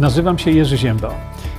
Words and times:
Nazywam 0.00 0.38
się 0.38 0.50
Jerzy 0.50 0.78
Ziemba. 0.78 1.14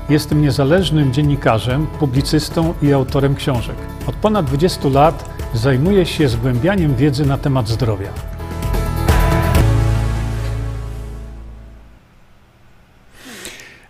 Jestem 0.10 0.42
niezależnym 0.42 1.14
dziennikarzem, 1.14 1.88
publicystą 1.88 2.74
i 2.82 2.94
autorem 2.94 3.36
książek. 3.36 3.76
Od 4.08 4.16
ponad 4.16 4.46
20 4.46 4.90
lat 4.90 5.30
zajmuję 5.54 6.06
się 6.06 6.30
zgłębianiem 6.30 6.96
wiedzy 6.96 7.26
na 7.26 7.38
temat 7.38 7.68
zdrowia. 7.68 8.10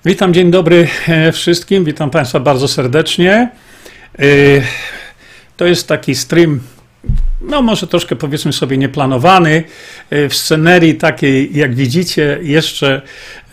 Witam, 0.05 0.33
dzień 0.33 0.51
dobry 0.51 0.87
e, 1.07 1.31
wszystkim. 1.31 1.85
Witam 1.85 2.09
Państwa 2.09 2.39
bardzo 2.39 2.67
serdecznie. 2.67 3.51
E, 4.19 4.25
to 5.57 5.65
jest 5.65 5.87
taki 5.87 6.15
stream 6.15 6.59
no 7.41 7.61
może 7.61 7.87
troszkę 7.87 8.15
powiedzmy 8.15 8.53
sobie 8.53 8.77
nieplanowany, 8.77 9.63
e, 10.09 10.29
w 10.29 10.35
scenerii 10.35 10.95
takiej, 10.95 11.57
jak 11.57 11.75
widzicie, 11.75 12.39
jeszcze, 12.41 13.01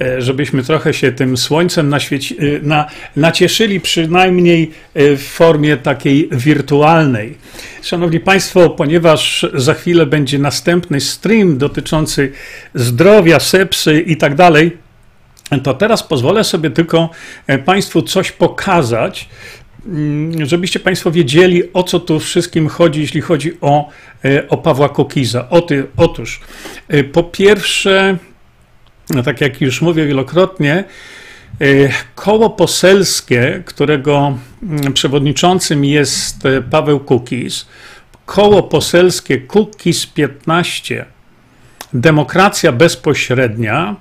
e, 0.00 0.22
żebyśmy 0.22 0.62
trochę 0.62 0.94
się 0.94 1.12
tym 1.12 1.36
słońcem 1.36 1.88
naświeci, 1.88 2.36
e, 2.38 2.42
na, 2.62 2.86
nacieszyli, 3.16 3.80
przynajmniej 3.80 4.70
w 4.94 5.22
formie 5.28 5.76
takiej 5.76 6.28
wirtualnej. 6.32 7.34
Szanowni 7.82 8.20
Państwo, 8.20 8.70
ponieważ 8.70 9.46
za 9.54 9.74
chwilę 9.74 10.06
będzie 10.06 10.38
następny 10.38 11.00
stream 11.00 11.58
dotyczący 11.58 12.32
zdrowia, 12.74 13.40
sepsy 13.40 14.00
i 14.00 14.16
tak 14.16 14.34
dalej, 14.34 14.76
to 15.62 15.74
teraz 15.74 16.02
pozwolę 16.02 16.44
sobie 16.44 16.70
tylko 16.70 17.10
Państwu 17.64 18.02
coś 18.02 18.32
pokazać, 18.32 19.28
żebyście 20.42 20.80
Państwo 20.80 21.10
wiedzieli, 21.10 21.72
o 21.72 21.82
co 21.82 22.00
tu 22.00 22.20
wszystkim 22.20 22.68
chodzi, 22.68 23.00
jeśli 23.00 23.20
chodzi 23.20 23.52
o, 23.60 23.88
e, 24.24 24.48
o 24.48 24.56
Pawła 24.56 24.88
Kokiza. 24.88 25.48
otóż, 25.96 26.40
e, 26.88 27.04
po 27.04 27.22
pierwsze, 27.22 28.16
no 29.10 29.22
tak 29.22 29.40
jak 29.40 29.60
już 29.60 29.82
mówię 29.82 30.06
wielokrotnie, 30.06 30.84
e, 31.60 31.64
koło 32.14 32.50
poselskie, 32.50 33.62
którego 33.66 34.38
mm, 34.62 34.92
przewodniczącym 34.92 35.84
jest 35.84 36.36
Paweł 36.70 37.00
Kukiz, 37.00 37.66
koło 38.26 38.62
poselskie 38.62 39.38
Kukiz 39.38 40.06
15, 40.06 41.04
demokracja 41.92 42.72
bezpośrednia, 42.72 43.96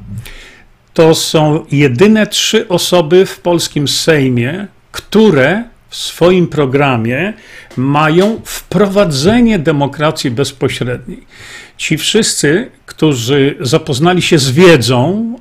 to 0.93 1.15
są 1.15 1.65
jedyne 1.71 2.27
trzy 2.27 2.67
osoby 2.67 3.25
w 3.25 3.39
polskim 3.39 3.87
Sejmie, 3.87 4.67
które 4.91 5.63
w 5.95 5.97
swoim 5.97 6.47
programie 6.47 7.33
mają 7.77 8.41
wprowadzenie 8.45 9.59
demokracji 9.59 10.31
bezpośredniej. 10.31 11.23
Ci 11.77 11.97
wszyscy, 11.97 12.71
którzy 12.85 13.57
zapoznali 13.59 14.21
się 14.21 14.37
z 14.37 14.51
wiedzą, 14.51 15.35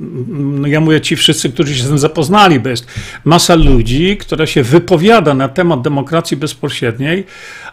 no 0.00 0.68
ja 0.68 0.80
mówię 0.80 1.00
ci 1.00 1.16
wszyscy, 1.16 1.50
którzy 1.50 1.74
się 1.74 1.82
z 1.82 1.88
tym 1.88 1.98
zapoznali, 1.98 2.60
bo 2.60 2.68
jest 2.68 2.86
masa 3.24 3.54
ludzi, 3.54 4.16
która 4.16 4.46
się 4.46 4.62
wypowiada 4.62 5.34
na 5.34 5.48
temat 5.48 5.82
demokracji 5.82 6.36
bezpośredniej, 6.36 7.26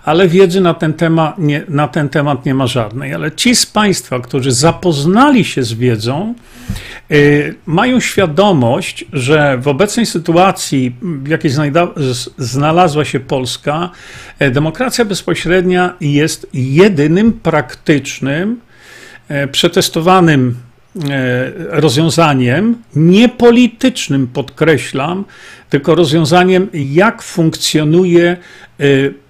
ale 0.06 0.28
wiedzy 0.28 0.62
na 0.62 0.74
ten, 0.74 0.94
temat 0.94 1.40
nie, 1.40 1.64
na 1.70 1.88
ten 1.88 2.10
temat 2.10 2.46
nie 2.46 2.54
ma 2.54 2.68
żadnej. 2.68 3.14
Ale 3.14 3.32
ci 3.32 3.56
z 3.56 3.66
Państwa, 3.66 4.20
którzy 4.20 4.52
zapoznali 4.52 5.46
się 5.46 5.64
z 5.64 5.74
wiedzą, 5.74 6.36
yy, 7.10 7.56
mają 7.66 8.00
świadomość, 8.00 9.06
że 9.14 9.58
w 9.58 9.68
obecnej 9.68 10.06
sytuacji, 10.06 10.96
w 11.02 11.28
jakiej 11.28 11.52
znalazła 12.38 13.06
się 13.06 13.20
Polska, 13.20 13.90
yy, 14.40 14.52
demokracja 14.52 15.06
bezpośrednia 15.06 15.94
jest 16.02 16.48
jedynym 16.54 17.34
praktycznym, 17.34 18.60
yy, 19.30 19.48
przetestowanym 19.48 20.56
rozwiązaniem 21.70 22.84
niepolitycznym, 22.96 24.28
podkreślam, 24.28 25.26
tylko 25.70 25.96
rozwiązaniem, 25.96 26.68
jak 26.74 27.22
funkcjonuje 27.22 28.38
e, 28.80 28.86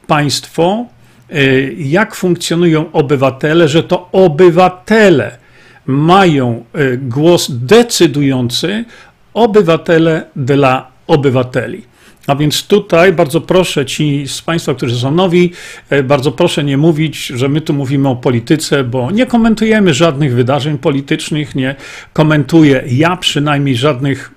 państwo, 0.08 0.86
e, 1.30 1.44
jak 1.74 2.16
funkcjonują 2.16 2.92
obywatele, 2.92 3.68
że 3.68 3.84
to 3.84 4.10
obywatele 4.12 5.38
mają 5.86 6.66
głos 6.98 7.52
decydujący, 7.52 8.86
obywatele 9.34 10.26
dla 10.36 10.92
obywateli. 11.08 11.91
A 12.28 12.36
więc 12.36 12.64
tutaj 12.68 13.14
bardzo 13.14 13.42
proszę 13.42 13.86
ci 13.86 14.28
z 14.28 14.42
Państwa, 14.42 14.76
którzy 14.76 15.00
są 15.00 15.12
nowi, 15.12 15.52
e, 15.90 16.04
bardzo 16.04 16.32
proszę 16.32 16.64
nie 16.64 16.78
mówić, 16.78 17.26
że 17.26 17.50
my 17.50 17.62
tu 17.62 17.74
mówimy 17.74 18.10
o 18.10 18.16
polityce, 18.16 18.84
bo 18.84 19.12
nie 19.12 19.26
komentujemy 19.26 19.94
żadnych 19.94 20.34
wydarzeń 20.34 20.78
politycznych, 20.78 21.56
nie 21.56 21.76
komentuję 22.14 22.84
ja 22.88 23.18
przynajmniej 23.18 23.78
żadnych 23.78 24.32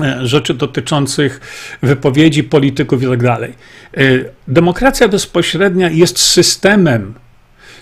e, 0.00 0.26
rzeczy 0.26 0.54
dotyczących 0.54 1.40
wypowiedzi 1.82 2.44
polityków 2.44 3.02
i 3.02 3.06
tak 3.06 3.22
dalej. 3.22 3.52
E, 3.96 4.00
demokracja 4.48 5.08
bezpośrednia 5.08 5.90
jest 5.90 6.18
systemem, 6.18 7.14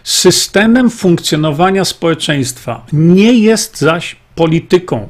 systemem 0.05 0.91
funkcjonowania 0.91 1.85
społeczeństwa, 1.85 2.87
nie 2.93 3.33
jest 3.33 3.79
zaś 3.79 4.17
polityką. 4.35 5.09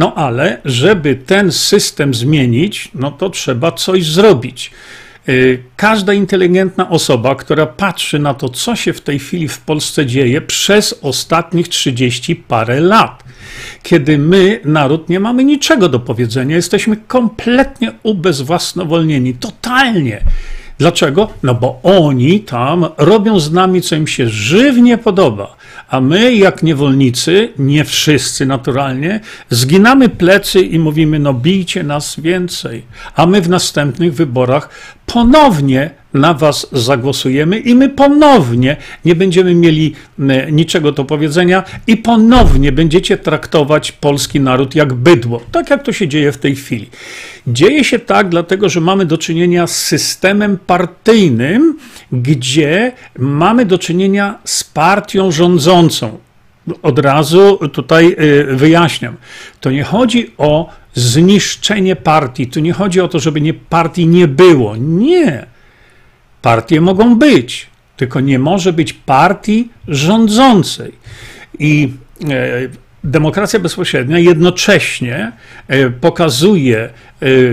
No 0.00 0.14
ale, 0.14 0.60
żeby 0.64 1.14
ten 1.14 1.52
system 1.52 2.14
zmienić, 2.14 2.88
no 2.94 3.10
to 3.10 3.30
trzeba 3.30 3.72
coś 3.72 4.06
zrobić. 4.06 4.70
Y, 5.28 5.62
każda 5.76 6.12
inteligentna 6.12 6.90
osoba, 6.90 7.34
która 7.34 7.66
patrzy 7.66 8.18
na 8.18 8.34
to, 8.34 8.48
co 8.48 8.76
się 8.76 8.92
w 8.92 9.00
tej 9.00 9.18
chwili 9.18 9.48
w 9.48 9.58
Polsce 9.58 10.06
dzieje 10.06 10.40
przez 10.40 10.98
ostatnich 11.02 11.68
30 11.68 12.36
parę 12.36 12.80
lat, 12.80 13.24
kiedy 13.82 14.18
my, 14.18 14.60
naród, 14.64 15.08
nie 15.08 15.20
mamy 15.20 15.44
niczego 15.44 15.88
do 15.88 16.00
powiedzenia, 16.00 16.56
jesteśmy 16.56 16.96
kompletnie 16.96 17.92
ubezwłasnowolnieni, 18.02 19.34
totalnie. 19.34 20.24
Dlaczego? 20.78 21.28
No 21.42 21.54
bo 21.54 21.80
oni 21.82 22.40
tam 22.40 22.86
robią 22.98 23.40
z 23.40 23.52
nami, 23.52 23.82
co 23.82 23.96
im 23.96 24.06
się 24.06 24.28
żywnie 24.28 24.98
podoba, 24.98 25.56
a 25.90 26.00
my, 26.00 26.34
jak 26.34 26.62
niewolnicy, 26.62 27.52
nie 27.58 27.84
wszyscy 27.84 28.46
naturalnie, 28.46 29.20
zginamy 29.50 30.08
plecy 30.08 30.60
i 30.60 30.78
mówimy: 30.78 31.18
No, 31.18 31.34
bijcie 31.34 31.82
nas 31.82 32.20
więcej, 32.20 32.82
a 33.14 33.26
my 33.26 33.40
w 33.40 33.48
następnych 33.48 34.14
wyborach 34.14 34.68
ponownie 35.12 35.90
na 36.14 36.34
was 36.34 36.66
zagłosujemy 36.72 37.58
i 37.58 37.74
my 37.74 37.88
ponownie 37.88 38.76
nie 39.04 39.14
będziemy 39.14 39.54
mieli 39.54 39.94
niczego 40.52 40.92
do 40.92 41.04
powiedzenia 41.04 41.64
i 41.86 41.96
ponownie 41.96 42.72
będziecie 42.72 43.16
traktować 43.16 43.92
polski 43.92 44.40
naród 44.40 44.74
jak 44.74 44.94
bydło, 44.94 45.40
tak 45.52 45.70
jak 45.70 45.82
to 45.82 45.92
się 45.92 46.08
dzieje 46.08 46.32
w 46.32 46.38
tej 46.38 46.56
chwili. 46.56 46.88
Dzieje 47.46 47.84
się 47.84 47.98
tak, 47.98 48.28
dlatego 48.28 48.68
że 48.68 48.80
mamy 48.80 49.06
do 49.06 49.18
czynienia 49.18 49.66
z 49.66 49.76
systemem 49.76 50.58
partyjnym, 50.66 51.78
gdzie 52.12 52.92
mamy 53.18 53.66
do 53.66 53.78
czynienia 53.78 54.38
z 54.44 54.64
partią 54.64 55.30
rządzącą. 55.30 56.18
Od 56.82 56.98
razu 56.98 57.68
tutaj 57.72 58.16
y, 58.20 58.56
wyjaśniam. 58.56 59.16
To 59.60 59.70
nie 59.70 59.84
chodzi 59.84 60.32
o 60.38 60.70
zniszczenie 60.94 61.96
partii. 61.96 62.46
Tu 62.46 62.60
nie 62.60 62.72
chodzi 62.72 63.00
o 63.00 63.08
to, 63.08 63.18
żeby 63.18 63.40
nie, 63.40 63.54
partii 63.54 64.06
nie 64.06 64.28
było. 64.28 64.76
Nie. 64.76 65.46
Partie 66.42 66.80
mogą 66.80 67.16
być, 67.16 67.66
tylko 67.96 68.20
nie 68.20 68.38
może 68.38 68.72
być 68.72 68.92
partii 68.92 69.68
rządzącej. 69.88 70.92
I 71.58 71.92
e, 72.28 72.68
demokracja 73.04 73.60
bezpośrednia 73.60 74.18
jednocześnie 74.18 75.32
e, 75.68 75.90
pokazuje 75.90 76.78
e, 76.80 76.90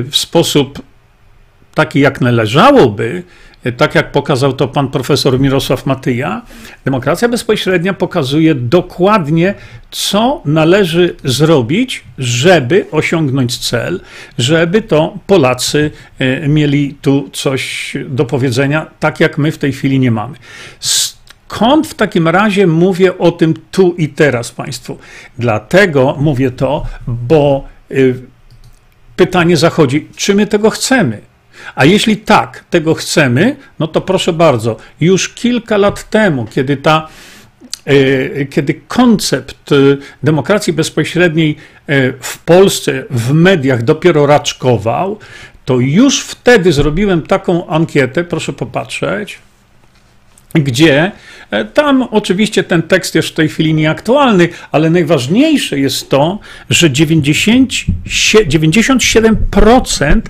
w 0.03 0.17
sposób 0.17 0.81
taki, 1.73 1.99
jak 1.99 2.21
należałoby, 2.21 3.23
tak 3.77 3.95
jak 3.95 4.11
pokazał 4.11 4.53
to 4.53 4.67
pan 4.67 4.87
profesor 4.87 5.39
Mirosław 5.39 5.85
Matyja, 5.85 6.41
demokracja 6.85 7.29
bezpośrednia 7.29 7.93
pokazuje 7.93 8.55
dokładnie, 8.55 9.53
co 9.91 10.41
należy 10.45 11.15
zrobić, 11.23 12.03
żeby 12.17 12.85
osiągnąć 12.91 13.57
cel, 13.57 14.01
żeby 14.37 14.81
to 14.81 15.17
Polacy 15.27 15.91
e, 16.19 16.47
mieli 16.47 16.97
tu 17.01 17.29
coś 17.33 17.93
do 18.09 18.25
powiedzenia, 18.25 18.85
tak 18.99 19.19
jak 19.19 19.37
my 19.37 19.51
w 19.51 19.57
tej 19.57 19.73
chwili 19.73 19.99
nie 19.99 20.11
mamy. 20.11 20.37
Skąd 20.79 21.87
w 21.87 21.93
takim 21.93 22.27
razie 22.27 22.67
mówię 22.67 23.17
o 23.17 23.31
tym 23.31 23.53
tu 23.71 23.93
i 23.97 24.09
teraz 24.09 24.51
Państwu? 24.51 24.97
Dlatego 25.39 26.17
mówię 26.19 26.51
to, 26.51 26.83
bo 27.07 27.67
e, 27.91 27.95
pytanie 29.15 29.57
zachodzi, 29.57 30.07
czy 30.15 30.35
my 30.35 30.47
tego 30.47 30.69
chcemy? 30.69 31.21
A 31.75 31.85
jeśli 31.85 32.17
tak, 32.17 32.63
tego 32.69 32.93
chcemy, 32.93 33.55
no 33.79 33.87
to 33.87 34.01
proszę 34.01 34.33
bardzo, 34.33 34.77
już 35.01 35.29
kilka 35.29 35.77
lat 35.77 36.09
temu, 36.09 36.45
kiedy 36.45 36.77
ta 36.77 37.07
e, 37.85 38.45
kiedy 38.45 38.81
koncept 38.87 39.71
e, 39.71 39.75
demokracji 40.23 40.73
bezpośredniej 40.73 41.55
e, 41.87 42.13
w 42.19 42.37
Polsce, 42.37 43.03
w 43.09 43.33
mediach 43.33 43.83
dopiero 43.83 44.25
raczkował, 44.25 45.19
to 45.65 45.79
już 45.79 46.21
wtedy 46.21 46.73
zrobiłem 46.73 47.21
taką 47.21 47.67
ankietę, 47.67 48.23
proszę 48.23 48.53
popatrzeć, 48.53 49.39
gdzie 50.59 51.11
e, 51.51 51.65
tam 51.65 52.07
oczywiście 52.11 52.63
ten 52.63 52.83
tekst 52.83 53.15
jest 53.15 53.27
w 53.27 53.33
tej 53.33 53.49
chwili 53.49 53.73
nieaktualny, 53.73 54.49
ale 54.71 54.89
najważniejsze 54.89 55.79
jest 55.79 56.09
to, 56.09 56.39
że 56.69 56.91
90, 56.91 57.73
97% 58.05 60.05
e, 60.05 60.21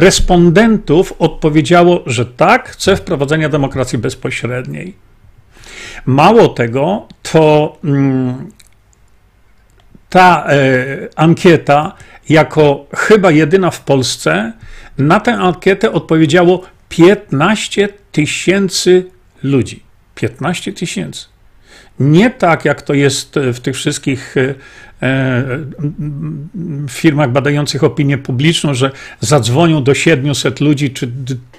respondentów 0.00 1.14
odpowiedziało, 1.18 2.02
że 2.06 2.26
tak, 2.26 2.68
chce 2.68 2.96
wprowadzenia 2.96 3.48
demokracji 3.48 3.98
bezpośredniej. 3.98 4.94
Mało 6.06 6.48
tego, 6.48 7.08
to 7.22 7.78
mm, 7.84 8.50
ta 10.08 10.46
e, 10.48 10.56
ankieta, 11.16 11.92
jako 12.28 12.86
chyba 12.94 13.30
jedyna 13.30 13.70
w 13.70 13.80
Polsce, 13.80 14.52
na 14.98 15.20
tę 15.20 15.34
ankietę 15.34 15.92
odpowiedziało 15.92 16.62
15 16.88 17.88
tysięcy 18.12 19.10
ludzi. 19.44 19.82
15 20.14 20.72
tysięcy. 20.72 21.26
Nie 22.00 22.30
tak, 22.30 22.64
jak 22.64 22.82
to 22.82 22.94
jest 22.94 23.34
w 23.52 23.60
tych 23.60 23.76
wszystkich 23.76 24.36
e, 24.36 24.54
e, 25.02 25.44
firmach 26.90 27.32
badających 27.32 27.84
opinię 27.84 28.18
publiczną, 28.18 28.74
że 28.74 28.90
zadzwonią 29.20 29.84
do 29.84 29.94
700 29.94 30.60
ludzi, 30.60 30.90
czy 30.90 31.12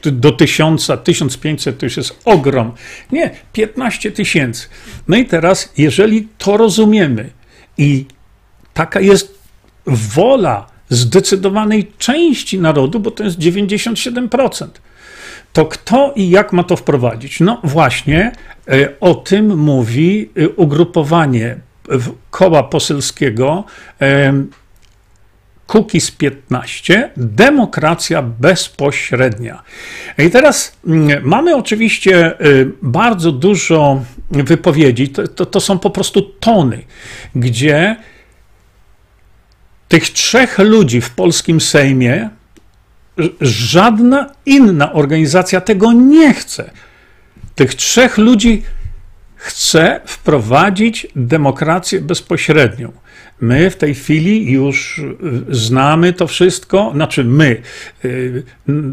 do 0.03 0.31
1000, 0.31 0.91
1500 1.03 1.77
to 1.77 1.85
już 1.85 1.97
jest 1.97 2.19
ogrom. 2.25 2.71
Nie, 3.11 3.31
15 3.53 4.11
tysięcy. 4.11 4.67
No 5.07 5.17
i 5.17 5.25
teraz, 5.25 5.73
jeżeli 5.77 6.27
to 6.37 6.57
rozumiemy 6.57 7.29
i 7.77 8.05
taka 8.73 8.99
jest 8.99 9.39
wola 9.85 10.67
zdecydowanej 10.89 11.91
części 11.97 12.59
narodu, 12.59 12.99
bo 12.99 13.11
to 13.11 13.23
jest 13.23 13.39
97%, 13.39 14.67
to 15.55 15.65
kto 15.65 16.13
i 16.15 16.29
jak 16.29 16.53
ma 16.53 16.63
to 16.63 16.75
wprowadzić? 16.75 17.39
No 17.39 17.61
właśnie 17.63 18.31
e, 18.67 18.99
o 18.99 19.15
tym 19.15 19.57
mówi 19.57 20.29
e, 20.35 20.49
ugrupowanie 20.49 21.57
koła 22.31 22.63
poselskiego 22.63 23.63
Kukiz 25.67 26.11
15, 26.11 27.11
demokracja 27.17 28.21
bezpośrednia. 28.21 29.63
I 30.17 30.29
teraz 30.29 30.77
mm, 30.87 31.23
mamy 31.23 31.55
oczywiście 31.55 32.25
e, 32.25 32.35
bardzo 32.81 33.31
dużo 33.31 34.01
wypowiedzi, 34.31 35.09
to, 35.09 35.27
to, 35.27 35.45
to 35.45 35.59
są 35.59 35.79
po 35.79 35.89
prostu 35.89 36.21
tony, 36.21 36.81
gdzie 37.35 37.95
tych 39.87 40.09
trzech 40.09 40.59
ludzi 40.59 41.01
w 41.01 41.09
polskim 41.09 41.61
Sejmie 41.61 42.29
żadna 43.41 44.31
inna 44.45 44.93
organizacja 44.93 45.61
tego 45.61 45.93
nie 45.93 46.33
chce. 46.33 46.71
Tych 47.55 47.75
trzech 47.75 48.17
ludzi 48.17 48.63
chce 49.35 50.01
wprowadzić 50.05 51.07
demokrację 51.15 52.01
bezpośrednią. 52.01 52.91
My 53.41 53.69
w 53.69 53.75
tej 53.75 53.95
chwili 53.95 54.51
już 54.51 54.97
y, 54.97 55.15
znamy 55.49 56.13
to 56.13 56.27
wszystko, 56.27 56.91
znaczy 56.93 57.23
my, 57.23 57.61
y, 58.05 58.43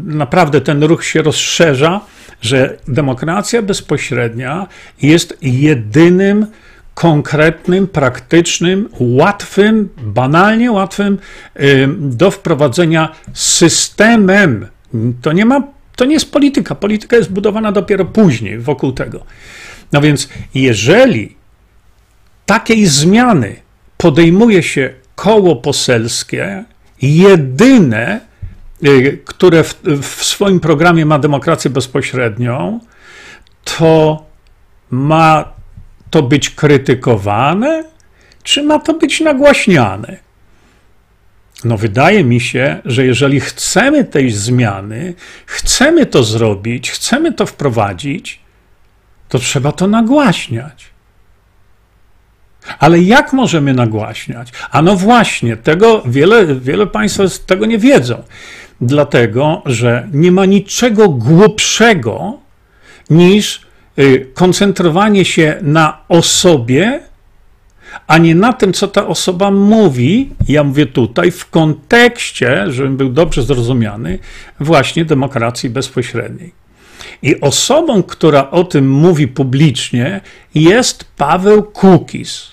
naprawdę 0.05 0.61
ten 0.61 0.83
ruch 0.83 1.05
się 1.05 1.21
rozszerza, 1.21 2.01
że 2.41 2.77
demokracja 2.87 3.61
bezpośrednia 3.61 4.67
jest 5.01 5.37
jedynym 5.41 6.47
konkretnym, 6.93 7.87
praktycznym, 7.87 8.89
łatwym, 8.99 9.89
banalnie 9.97 10.71
łatwym 10.71 11.17
do 11.97 12.31
wprowadzenia 12.31 13.15
systemem. 13.33 14.67
To 15.21 15.31
nie 15.31 15.45
ma, 15.45 15.63
to 15.95 16.05
nie 16.05 16.13
jest 16.13 16.31
polityka. 16.31 16.75
Polityka 16.75 17.15
jest 17.15 17.31
budowana 17.31 17.71
dopiero 17.71 18.05
później 18.05 18.59
wokół 18.59 18.91
tego. 18.91 19.25
No 19.91 20.01
więc, 20.01 20.29
jeżeli 20.53 21.35
takiej 22.45 22.85
zmiany 22.85 23.55
podejmuje 23.97 24.63
się 24.63 24.93
koło 25.15 25.55
poselskie, 25.55 26.63
jedyne, 27.01 28.19
y, 28.83 29.21
które 29.25 29.63
w, 29.63 29.81
w 30.01 30.23
swoim 30.25 30.59
programie 30.59 31.05
ma 31.05 31.19
demokrację 31.19 31.71
bezpośrednią, 31.71 32.79
to 33.63 34.25
ma 34.91 35.53
to 36.13 36.23
być 36.23 36.49
krytykowane, 36.49 37.83
czy 38.43 38.63
ma 38.63 38.79
to 38.79 38.93
być 38.93 39.21
nagłaśniane? 39.21 40.17
No, 41.65 41.77
wydaje 41.77 42.23
mi 42.23 42.41
się, 42.41 42.81
że 42.85 43.05
jeżeli 43.05 43.39
chcemy 43.39 44.03
tej 44.03 44.31
zmiany, 44.31 45.13
chcemy 45.45 46.05
to 46.05 46.23
zrobić, 46.23 46.91
chcemy 46.91 47.33
to 47.33 47.45
wprowadzić, 47.45 48.39
to 49.29 49.39
trzeba 49.39 49.71
to 49.71 49.87
nagłaśniać. 49.87 50.85
Ale 52.79 52.99
jak 52.99 53.33
możemy 53.33 53.73
nagłaśniać? 53.73 54.51
A 54.71 54.81
no 54.81 54.95
właśnie, 54.95 55.57
tego 55.57 56.03
wiele, 56.05 56.55
wiele 56.55 56.87
Państwa 56.87 57.23
tego 57.45 57.65
nie 57.65 57.77
wiedzą. 57.77 58.23
Dlatego, 58.81 59.61
że 59.65 60.07
nie 60.11 60.31
ma 60.31 60.45
niczego 60.45 61.09
głupszego 61.09 62.39
niż 63.09 63.72
koncentrowanie 64.33 65.25
się 65.25 65.57
na 65.61 65.97
osobie, 66.07 66.99
a 68.07 68.17
nie 68.17 68.35
na 68.35 68.53
tym, 68.53 68.73
co 68.73 68.87
ta 68.87 69.07
osoba 69.07 69.51
mówi, 69.51 70.29
ja 70.47 70.63
mówię 70.63 70.85
tutaj, 70.85 71.31
w 71.31 71.49
kontekście, 71.49 72.65
żebym 72.67 72.97
był 72.97 73.09
dobrze 73.09 73.43
zrozumiany, 73.43 74.19
właśnie 74.59 75.05
demokracji 75.05 75.69
bezpośredniej. 75.69 76.51
I 77.21 77.41
osobą, 77.41 78.03
która 78.03 78.51
o 78.51 78.63
tym 78.63 78.91
mówi 78.91 79.27
publicznie, 79.27 80.21
jest 80.55 81.05
Paweł 81.17 81.63
Kukis. 81.63 82.47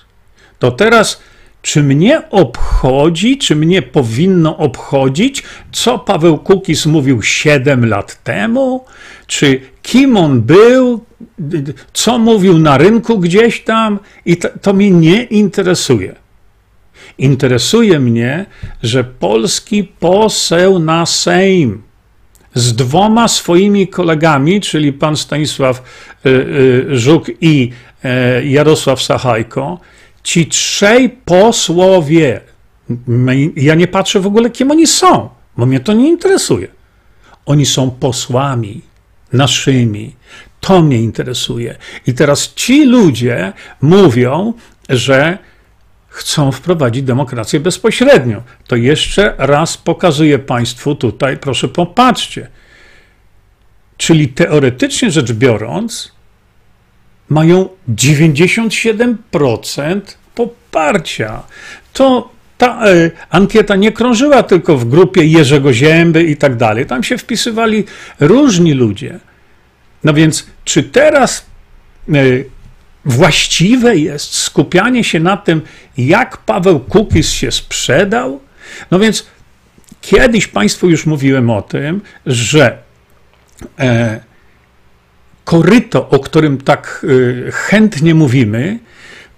To 0.59 0.71
teraz 0.71 1.21
czy 1.63 1.83
mnie 1.83 2.31
obchodzi, 2.31 3.39
czy 3.39 3.57
mnie 3.57 3.83
powinno 3.83 4.57
obchodzić, 4.57 5.43
co 5.73 5.99
Paweł 5.99 6.39
Kukis 6.39 6.87
mówił 6.87 7.23
7 7.23 7.87
lat 7.87 8.23
temu? 8.25 8.85
Czy 9.27 9.61
kim 9.83 10.17
on 10.17 10.41
był, 10.41 11.05
co 11.93 12.19
mówił 12.19 12.59
na 12.59 12.79
rynku 12.79 13.19
gdzieś 13.19 13.61
tam? 13.61 13.99
I 14.27 14.37
to, 14.37 14.49
to 14.63 14.73
mnie 14.73 14.91
nie 14.91 15.25
interesuje. 15.25 16.15
Interesuje 17.19 18.01
mnie, 18.01 18.47
że 18.83 19.05
polski 19.05 19.85
poseł 19.85 20.79
na 20.79 21.07
Sejm 21.07 21.83
z 22.55 22.75
dwoma 22.75 23.29
swoimi 23.29 23.89
kolegami, 23.89 24.61
czyli 24.61 24.93
pan 24.93 25.17
Stanisław 25.17 25.83
y, 26.27 26.31
y, 26.31 26.87
Żuk 26.99 27.27
i 27.41 27.71
e, 28.05 28.47
Jarosław 28.47 29.03
Sachajko, 29.03 29.79
ci 30.23 30.47
trzej 30.47 31.09
posłowie, 31.09 32.41
ja 33.57 33.75
nie 33.75 33.87
patrzę 33.87 34.21
w 34.21 34.27
ogóle, 34.27 34.51
kim 34.51 34.71
oni 34.71 34.87
są, 34.87 35.29
bo 35.57 35.67
mnie 35.67 35.81
to 35.81 35.93
nie 35.93 36.09
interesuje. 36.09 36.69
Oni 37.47 37.67
są 37.67 37.91
posłami 37.91 38.83
naszymi. 39.33 40.15
To 40.61 40.83
mnie 40.83 40.97
interesuje. 40.97 41.77
I 42.07 42.15
teraz 42.15 42.55
ci 42.55 42.85
ludzie 42.85 43.53
mówią, 43.81 44.55
że 44.89 45.39
chcą 46.09 46.53
wprowadzić 46.53 47.03
demokrację 47.03 47.61
bezpośrednią. 47.61 48.43
To 48.67 48.77
jeszcze 48.77 49.35
raz 49.39 49.77
pokazuję 49.77 50.39
Państwu 50.39 50.95
tutaj, 50.95 51.37
proszę 51.37 51.69
popatrzcie. 51.69 52.49
Czyli 53.97 54.29
teoretycznie 54.29 55.11
rzecz 55.11 55.33
biorąc, 55.33 56.13
mają 57.31 57.69
97% 57.89 60.01
poparcia. 60.35 61.43
To 61.93 62.31
ta 62.59 62.87
e, 62.87 63.11
ankieta 63.31 63.77
nie 63.77 63.93
krążyła 63.93 64.43
tylko 64.43 64.77
w 64.77 64.85
grupie 64.85 65.25
Jerzego 65.25 65.73
Zięby 65.73 66.25
i 66.25 66.37
tak 66.37 66.57
dalej. 66.57 66.87
Tam 66.87 67.03
się 67.03 67.19
wpisywali 67.19 67.85
różni 68.21 68.75
ludzie. 68.75 69.19
No 70.05 70.15
więc, 70.15 70.47
czy 70.65 70.83
teraz 70.83 71.47
e, 72.09 72.13
właściwe 73.05 73.97
jest 73.97 74.35
skupianie 74.35 75.05
się 75.05 75.21
na 75.21 75.37
tym, 75.37 75.63
jak 75.99 76.37
Paweł 76.37 76.81
Kukis 76.81 77.31
się 77.31 77.53
sprzedał? 77.53 78.41
No 78.91 78.99
więc, 78.99 79.27
kiedyś 80.01 80.47
Państwu 80.47 80.91
już 80.91 81.07
mówiłem 81.07 81.51
o 81.51 81.63
tym, 81.63 82.01
że 82.27 82.79
e, 83.79 84.21
koryto, 85.45 86.09
o 86.09 86.19
którym 86.19 86.59
tak 86.59 87.01
y, 87.05 87.51
chętnie 87.53 88.15
mówimy, 88.15 88.79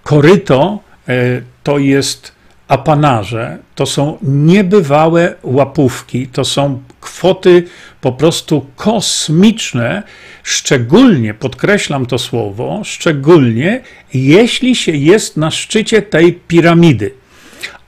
koryto 0.03 0.79
y, 1.09 1.43
to 1.63 1.77
jest 1.77 2.31
apanarze, 2.67 3.57
to 3.75 3.85
są 3.85 4.17
niebywałe 4.21 5.35
łapówki, 5.43 6.27
to 6.27 6.45
są 6.45 6.83
kwoty 7.01 7.63
po 8.01 8.11
prostu 8.11 8.65
kosmiczne, 8.75 10.03
szczególnie, 10.43 11.33
podkreślam 11.33 12.05
to 12.05 12.17
słowo, 12.17 12.81
szczególnie 12.83 13.81
jeśli 14.13 14.75
się 14.75 14.91
jest 14.91 15.37
na 15.37 15.51
szczycie 15.51 16.01
tej 16.01 16.33
piramidy. 16.33 17.13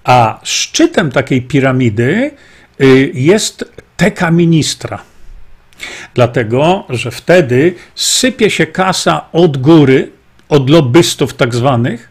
A 0.03 0.39
szczytem 0.43 1.11
takiej 1.11 1.41
piramidy 1.41 2.31
y, 2.81 3.11
jest 3.13 3.65
teka 3.97 4.31
ministra. 4.31 5.14
Dlatego, 6.13 6.85
że 6.89 7.11
wtedy 7.11 7.75
sypie 7.95 8.49
się 8.49 8.65
kasa 8.65 9.25
od 9.31 9.57
góry, 9.57 10.11
od 10.49 10.69
lobbystów 10.69 11.33
tak 11.33 11.55
zwanych, 11.55 12.09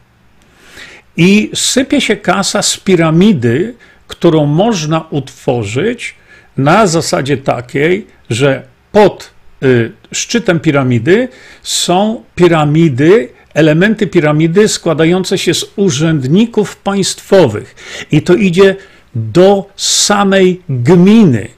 i 1.17 1.51
sypie 1.55 2.01
się 2.01 2.17
kasa 2.17 2.63
z 2.63 2.77
piramidy, 2.77 3.75
którą 4.09 4.47
można 4.47 5.05
utworzyć 5.11 6.15
na 6.57 6.87
zasadzie 6.87 7.37
takiej, 7.37 8.07
że 8.31 8.63
pod 8.93 9.31
y, 9.63 9.93
szczytem 10.13 10.61
piramidy 10.61 11.29
są 11.63 12.25
piramidy, 12.35 13.29
elementy 13.55 14.07
piramidy 14.07 14.69
składające 14.69 15.39
się 15.39 15.55
z 15.55 15.65
urzędników 15.77 16.77
państwowych. 16.77 17.75
I 18.11 18.23
to 18.23 18.35
idzie 18.35 18.77
do 19.15 19.71
samej 19.77 20.63
gminy, 20.69 21.49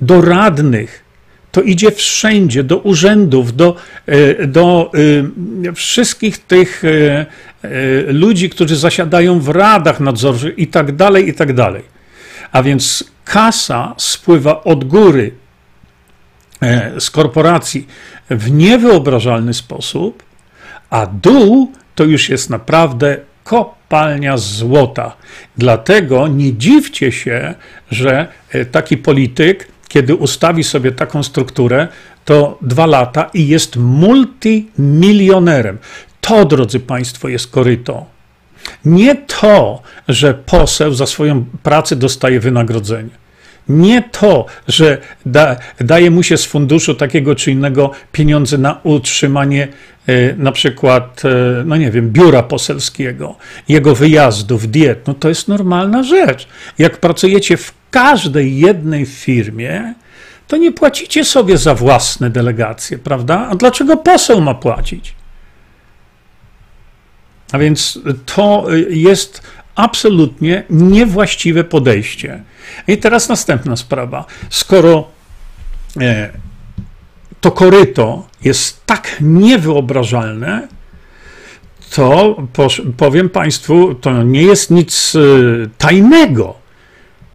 do 0.00 0.20
radnych, 0.20 1.05
to 1.56 1.62
idzie 1.62 1.90
wszędzie, 1.90 2.64
do 2.64 2.78
urzędów, 2.78 3.56
do, 3.56 3.76
e, 4.06 4.46
do 4.46 4.92
e, 5.68 5.72
wszystkich 5.72 6.38
tych 6.38 6.82
e, 6.84 7.26
ludzi, 8.12 8.50
którzy 8.50 8.76
zasiadają 8.76 9.40
w 9.40 9.48
radach 9.48 10.00
nadzorczych 10.00 10.58
i 10.58 10.66
tak 10.66 10.96
dalej, 10.96 11.28
i 11.28 11.34
tak 11.34 11.52
dalej. 11.52 11.82
A 12.52 12.62
więc 12.62 13.04
kasa 13.24 13.94
spływa 13.96 14.64
od 14.64 14.84
góry 14.84 15.32
z 16.98 17.10
korporacji 17.10 17.86
w 18.30 18.50
niewyobrażalny 18.50 19.54
sposób, 19.54 20.22
a 20.90 21.06
dół 21.06 21.72
to 21.94 22.04
już 22.04 22.28
jest 22.28 22.50
naprawdę 22.50 23.16
kopalnia 23.44 24.36
złota. 24.36 25.16
Dlatego 25.56 26.28
nie 26.28 26.54
dziwcie 26.54 27.12
się, 27.12 27.54
że 27.90 28.28
taki 28.72 28.96
polityk 28.96 29.68
kiedy 29.96 30.14
ustawi 30.14 30.64
sobie 30.64 30.92
taką 30.92 31.22
strukturę, 31.22 31.88
to 32.24 32.58
dwa 32.62 32.86
lata 32.86 33.30
i 33.34 33.48
jest 33.48 33.76
multimilionerem. 33.76 35.78
To, 36.20 36.44
drodzy 36.44 36.80
Państwo, 36.80 37.28
jest 37.28 37.50
koryto. 37.50 38.06
Nie 38.84 39.14
to, 39.14 39.82
że 40.08 40.34
poseł 40.34 40.94
za 40.94 41.06
swoją 41.06 41.44
pracę 41.62 41.96
dostaje 41.96 42.40
wynagrodzenie. 42.40 43.10
Nie 43.68 44.02
to, 44.02 44.46
że 44.68 44.98
da, 45.26 45.56
daje 45.80 46.10
mu 46.10 46.22
się 46.22 46.36
z 46.36 46.44
funduszu 46.44 46.94
takiego 46.94 47.34
czy 47.34 47.50
innego 47.50 47.90
pieniądze 48.12 48.58
na 48.58 48.80
utrzymanie 48.82 49.68
e, 50.06 50.34
na 50.34 50.52
przykład, 50.52 51.22
e, 51.24 51.64
no 51.64 51.76
nie 51.76 51.90
wiem, 51.90 52.10
biura 52.10 52.42
poselskiego, 52.42 53.36
jego 53.68 53.94
wyjazdów, 53.94 54.70
diet. 54.70 55.06
No 55.06 55.14
to 55.14 55.28
jest 55.28 55.48
normalna 55.48 56.02
rzecz. 56.02 56.48
Jak 56.78 57.00
pracujecie 57.00 57.56
w 57.56 57.85
każdej 57.96 58.58
jednej 58.58 59.06
firmie, 59.06 59.94
to 60.46 60.56
nie 60.56 60.72
płacicie 60.72 61.24
sobie 61.24 61.58
za 61.58 61.74
własne 61.74 62.30
delegacje, 62.30 62.98
prawda? 62.98 63.48
A 63.50 63.54
dlaczego 63.54 63.96
poseł 63.96 64.40
ma 64.40 64.54
płacić? 64.54 65.14
A 67.52 67.58
więc 67.58 67.98
to 68.26 68.66
jest 68.90 69.42
absolutnie 69.74 70.62
niewłaściwe 70.70 71.64
podejście. 71.64 72.42
I 72.88 72.98
teraz 72.98 73.28
następna 73.28 73.76
sprawa. 73.76 74.24
Skoro 74.50 75.08
e, 76.00 76.30
to 77.40 77.50
koryto 77.50 78.28
jest 78.44 78.86
tak 78.86 79.16
niewyobrażalne, 79.20 80.68
to 81.90 82.36
powiem 82.96 83.28
Państwu, 83.28 83.94
to 83.94 84.22
nie 84.22 84.42
jest 84.42 84.70
nic 84.70 85.12
e, 85.16 85.18
tajnego 85.78 86.65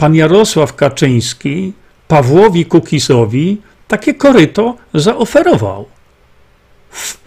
pan 0.01 0.15
Jarosław 0.15 0.75
Kaczyński 0.75 1.74
Pawłowi 2.08 2.65
Kukizowi 2.65 3.62
takie 3.88 4.13
koryto 4.13 4.75
zaoferował. 4.93 5.86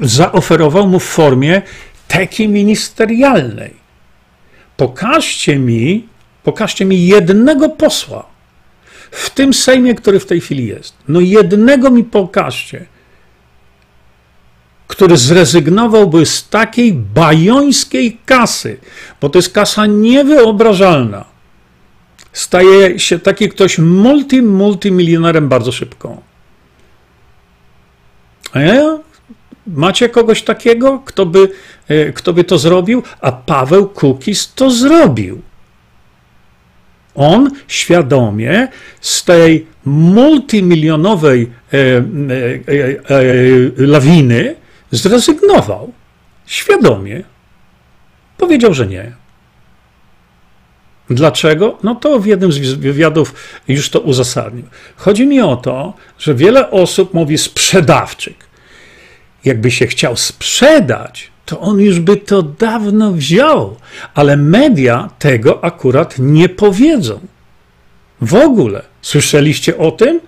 Zaoferował 0.00 0.86
mu 0.88 0.98
w 1.00 1.04
formie 1.04 1.62
teki 2.08 2.48
ministerialnej. 2.48 3.74
Pokażcie 4.76 5.58
mi, 5.58 6.08
pokażcie 6.42 6.84
mi 6.84 7.06
jednego 7.06 7.68
posła 7.68 8.26
w 9.10 9.30
tym 9.30 9.54
Sejmie, 9.54 9.94
który 9.94 10.20
w 10.20 10.26
tej 10.26 10.40
chwili 10.40 10.66
jest. 10.66 10.94
No 11.08 11.20
jednego 11.20 11.90
mi 11.90 12.04
pokażcie, 12.04 12.86
który 14.88 15.16
zrezygnowałby 15.16 16.26
z 16.26 16.48
takiej 16.48 16.92
bajońskiej 16.92 18.18
kasy, 18.26 18.78
bo 19.20 19.28
to 19.28 19.38
jest 19.38 19.52
kasa 19.52 19.86
niewyobrażalna 19.86 21.33
staje 22.34 22.98
się 22.98 23.18
taki 23.18 23.48
ktoś 23.48 23.78
multi, 23.78 24.42
multimilionerem 24.42 25.48
bardzo 25.48 25.72
szybko. 25.72 26.22
E? 28.56 28.98
Macie 29.66 30.08
kogoś 30.08 30.42
takiego, 30.42 31.02
kto 31.04 31.26
by, 31.26 31.48
e, 31.88 32.12
kto 32.12 32.32
by 32.32 32.44
to 32.44 32.58
zrobił? 32.58 33.02
A 33.20 33.32
Paweł 33.32 33.88
Kukis 33.88 34.54
to 34.54 34.70
zrobił. 34.70 35.42
On 37.14 37.50
świadomie 37.68 38.68
z 39.00 39.24
tej 39.24 39.66
multimilionowej 39.84 41.50
e, 41.72 41.76
e, 41.76 42.00
e, 43.08 43.18
e 43.18 43.24
lawiny 43.76 44.54
zrezygnował. 44.90 45.92
Świadomie. 46.46 47.22
Powiedział, 48.38 48.74
że 48.74 48.86
nie. 48.86 49.23
Dlaczego? 51.10 51.78
No 51.82 51.94
to 51.94 52.18
w 52.18 52.26
jednym 52.26 52.52
z 52.52 52.58
wywiadów 52.58 53.34
już 53.68 53.90
to 53.90 54.00
uzasadnił. 54.00 54.64
Chodzi 54.96 55.26
mi 55.26 55.40
o 55.40 55.56
to, 55.56 55.94
że 56.18 56.34
wiele 56.34 56.70
osób 56.70 57.14
mówi 57.14 57.38
sprzedawczyk. 57.38 58.46
Jakby 59.44 59.70
się 59.70 59.86
chciał 59.86 60.16
sprzedać, 60.16 61.30
to 61.44 61.60
on 61.60 61.80
już 61.80 62.00
by 62.00 62.16
to 62.16 62.42
dawno 62.42 63.12
wziął, 63.12 63.76
ale 64.14 64.36
media 64.36 65.10
tego 65.18 65.64
akurat 65.64 66.14
nie 66.18 66.48
powiedzą. 66.48 67.20
W 68.20 68.34
ogóle 68.34 68.82
słyszeliście 69.02 69.78
o 69.78 69.90
tym? 69.90 70.20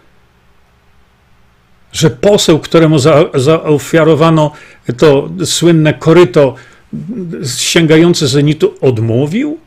Że 1.92 2.10
poseł, 2.10 2.58
któremu 2.58 2.98
za, 2.98 3.24
zaofiarowano 3.34 4.52
to 4.98 5.28
słynne 5.44 5.94
koryto 5.94 6.54
sięgające 7.56 8.26
zenitu, 8.26 8.74
odmówił? 8.80 9.58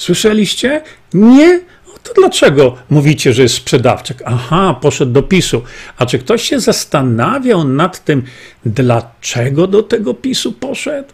Słyszeliście? 0.00 0.82
Nie? 1.14 1.60
To 2.02 2.14
dlaczego 2.14 2.76
mówicie, 2.90 3.32
że 3.32 3.42
jest 3.42 3.54
sprzedawczyk? 3.54 4.22
Aha, 4.24 4.78
poszedł 4.80 5.12
do 5.12 5.22
PiSu. 5.22 5.62
A 5.96 6.06
czy 6.06 6.18
ktoś 6.18 6.42
się 6.42 6.60
zastanawiał 6.60 7.64
nad 7.64 8.04
tym, 8.04 8.22
dlaczego 8.64 9.66
do 9.66 9.82
tego 9.82 10.14
PiSu 10.14 10.52
poszedł? 10.52 11.08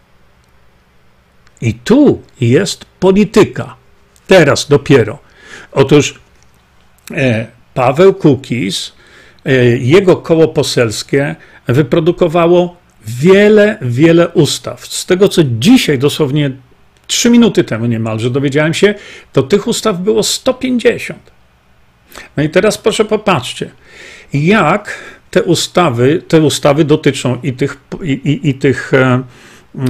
I 1.60 1.74
tu 1.74 2.22
jest 2.40 2.84
polityka. 3.00 3.76
Teraz 4.26 4.68
dopiero. 4.68 5.18
Otóż 5.72 6.20
e, 7.10 7.46
Paweł 7.74 8.14
Kukiz, 8.14 8.92
e, 9.44 9.54
jego 9.76 10.16
koło 10.16 10.48
poselskie 10.48 11.36
wyprodukowało 11.66 12.76
wiele, 13.06 13.78
wiele 13.82 14.28
ustaw. 14.28 14.86
Z 14.86 15.06
tego, 15.06 15.28
co 15.28 15.42
dzisiaj 15.44 15.98
dosłownie 15.98 16.50
Trzy 17.06 17.30
minuty 17.30 17.64
temu 17.64 17.86
niemalże 17.86 18.30
dowiedziałem 18.30 18.75
się, 18.75 18.94
to 19.32 19.42
tych 19.42 19.66
ustaw 19.66 19.98
było 19.98 20.22
150. 20.22 21.30
No 22.36 22.42
i 22.42 22.50
teraz 22.50 22.78
proszę 22.78 23.04
popatrzcie, 23.04 23.70
jak 24.32 24.98
te 25.30 25.42
ustawy, 25.42 26.22
te 26.28 26.40
ustawy 26.40 26.84
dotyczą 26.84 27.38
i 27.42 27.52
tych, 27.52 27.80
i, 28.02 28.12
i, 28.12 28.48
i 28.48 28.54
tych 28.54 28.94
e, 28.94 29.22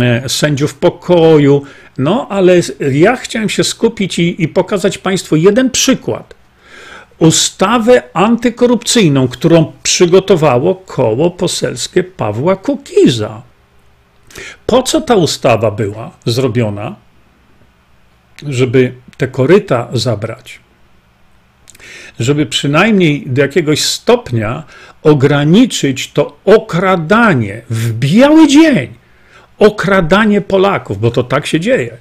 e, 0.00 0.28
sędziów 0.28 0.74
pokoju, 0.74 1.62
no 1.98 2.26
ale 2.30 2.60
ja 2.92 3.16
chciałem 3.16 3.48
się 3.48 3.64
skupić 3.64 4.18
i, 4.18 4.42
i 4.42 4.48
pokazać 4.48 4.98
Państwu 4.98 5.36
jeden 5.36 5.70
przykład. 5.70 6.34
Ustawę 7.18 8.02
antykorupcyjną, 8.12 9.28
którą 9.28 9.72
przygotowało 9.82 10.74
koło 10.74 11.30
poselskie 11.30 12.04
Pawła 12.04 12.56
Kukiza. 12.56 13.42
Po 14.66 14.82
co 14.82 15.00
ta 15.00 15.14
ustawa 15.14 15.70
była 15.70 16.10
zrobiona? 16.26 17.05
Żeby 18.42 18.94
te 19.16 19.28
koryta 19.28 19.88
zabrać, 19.92 20.60
żeby 22.20 22.46
przynajmniej 22.46 23.24
do 23.26 23.42
jakiegoś 23.42 23.82
stopnia 23.84 24.62
ograniczyć 25.02 26.12
to 26.12 26.36
okradanie 26.44 27.62
w 27.70 27.92
biały 27.92 28.48
dzień, 28.48 28.94
okradanie 29.58 30.40
Polaków, 30.40 31.00
bo 31.00 31.10
to 31.10 31.22
tak 31.22 31.46
się 31.46 31.60
dzieje. 31.60 31.96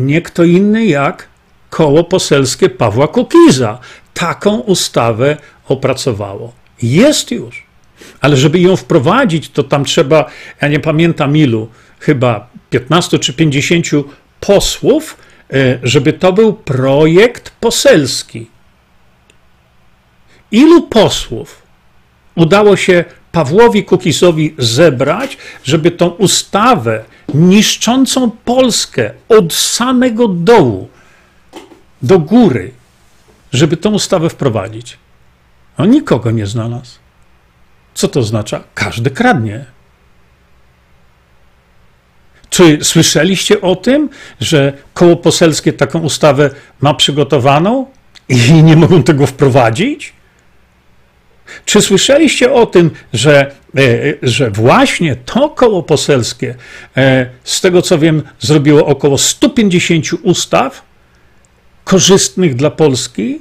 Nie 0.00 0.22
kto 0.22 0.44
inny 0.44 0.86
jak 0.86 1.28
koło 1.70 2.04
poselskie 2.04 2.68
Pawła 2.68 3.08
Kukiza 3.08 3.78
taką 4.14 4.58
ustawę 4.58 5.36
opracowało. 5.68 6.52
Jest 6.82 7.30
już. 7.30 7.66
Ale 8.20 8.36
żeby 8.36 8.60
ją 8.60 8.76
wprowadzić, 8.76 9.50
to 9.50 9.62
tam 9.62 9.84
trzeba, 9.84 10.30
ja 10.60 10.68
nie 10.68 10.80
pamiętam 10.80 11.36
ilu, 11.36 11.68
chyba 12.02 12.48
15 12.70 13.18
czy 13.18 13.32
50 13.32 13.86
posłów, 14.40 15.16
e, 15.52 15.78
żeby 15.82 16.12
to 16.12 16.32
był 16.32 16.52
projekt 16.52 17.50
poselski. 17.60 18.46
ilu 20.50 20.82
posłów 20.82 21.62
udało 22.34 22.76
się 22.76 23.04
Pawłowi 23.32 23.84
Kukizowi 23.84 24.54
zebrać, 24.58 25.36
żeby 25.64 25.90
tą 25.90 26.08
ustawę 26.08 27.04
niszczącą 27.34 28.30
Polskę 28.30 29.10
od 29.28 29.54
samego 29.54 30.28
dołu 30.28 30.88
do 32.02 32.18
góry, 32.18 32.72
żeby 33.52 33.76
tą 33.76 33.90
ustawę 33.90 34.28
wprowadzić? 34.28 34.98
On 35.78 35.90
nikogo 35.90 36.30
nie 36.30 36.46
znalazł. 36.46 36.98
Co 37.94 38.08
to 38.08 38.20
oznacza? 38.20 38.64
Każdy 38.74 39.10
kradnie. 39.10 39.64
Czy 42.52 42.78
słyszeliście 42.82 43.60
o 43.60 43.76
tym, 43.76 44.08
że 44.40 44.72
koło 44.94 45.16
poselskie 45.16 45.72
taką 45.72 46.00
ustawę 46.00 46.50
ma 46.80 46.94
przygotowaną 46.94 47.86
i 48.28 48.52
nie 48.68 48.76
mogą 48.76 49.02
tego 49.02 49.26
wprowadzić? 49.26 50.12
Czy 51.64 51.82
słyszeliście 51.82 52.52
o 52.52 52.66
tym, 52.66 52.90
że, 53.12 53.52
e, 53.76 53.82
że 54.22 54.50
właśnie 54.50 55.16
to 55.16 55.48
koło 55.48 55.82
poselskie, 55.82 56.54
e, 56.96 57.26
z 57.44 57.60
tego 57.60 57.82
co 57.82 57.98
wiem, 57.98 58.22
zrobiło 58.40 58.86
około 58.86 59.18
150 59.18 60.06
ustaw 60.22 60.82
korzystnych 61.84 62.54
dla 62.54 62.70
Polski? 62.70 63.40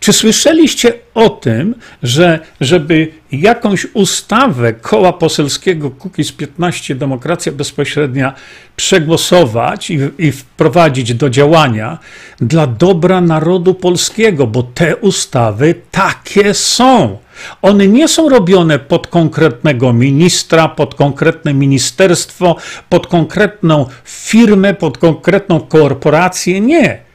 Czy 0.00 0.12
słyszeliście 0.12 0.92
o 1.14 1.28
tym, 1.30 1.74
że 2.02 2.38
żeby 2.60 3.08
jakąś 3.32 3.86
ustawę 3.94 4.72
koła 4.72 5.12
poselskiego 5.12 5.90
Kukiz 5.90 6.32
15 6.32 6.94
Demokracja 6.94 7.52
Bezpośrednia 7.52 8.34
przegłosować 8.76 9.90
i, 9.90 9.98
i 10.18 10.32
wprowadzić 10.32 11.14
do 11.14 11.30
działania 11.30 11.98
dla 12.40 12.66
dobra 12.66 13.20
narodu 13.20 13.74
polskiego, 13.74 14.46
bo 14.46 14.62
te 14.62 14.96
ustawy 14.96 15.74
takie 15.90 16.54
są. 16.54 17.18
One 17.62 17.88
nie 17.88 18.08
są 18.08 18.28
robione 18.28 18.78
pod 18.78 19.06
konkretnego 19.06 19.92
ministra, 19.92 20.68
pod 20.68 20.94
konkretne 20.94 21.54
ministerstwo, 21.54 22.56
pod 22.88 23.06
konkretną 23.06 23.86
firmę, 24.04 24.74
pod 24.74 24.98
konkretną 24.98 25.60
korporację. 25.60 26.60
Nie 26.60 27.11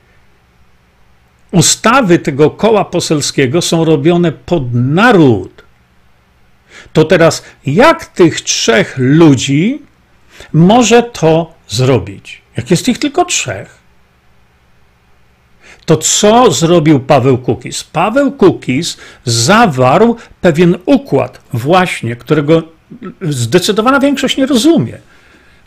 ustawy 1.52 2.20
tego 2.20 2.50
koła 2.50 2.86
poselskiego 2.86 3.62
są 3.62 3.86
robione 3.86 4.32
pod 4.32 4.74
naród. 4.74 5.64
To 6.94 7.04
teraz, 7.04 7.44
jak 7.66 8.06
tych 8.06 8.42
trzech 8.42 8.96
ludzi 8.98 9.82
może 10.54 11.04
to 11.04 11.54
zrobić? 11.68 12.42
Jak 12.58 12.72
jest 12.72 12.88
ich 12.88 13.00
tylko 13.00 13.26
trzech? 13.26 13.78
To 15.86 15.98
co 15.98 16.52
zrobił 16.52 17.00
Paweł 17.00 17.38
Kukiz? 17.38 17.84
Paweł 17.84 18.32
Kukiz 18.32 18.98
zawarł 19.26 20.16
pewien 20.42 20.78
układ, 20.86 21.42
właśnie, 21.54 22.16
którego 22.16 22.64
zdecydowana 23.22 24.00
większość 24.00 24.38
nie 24.38 24.46
rozumie. 24.46 24.98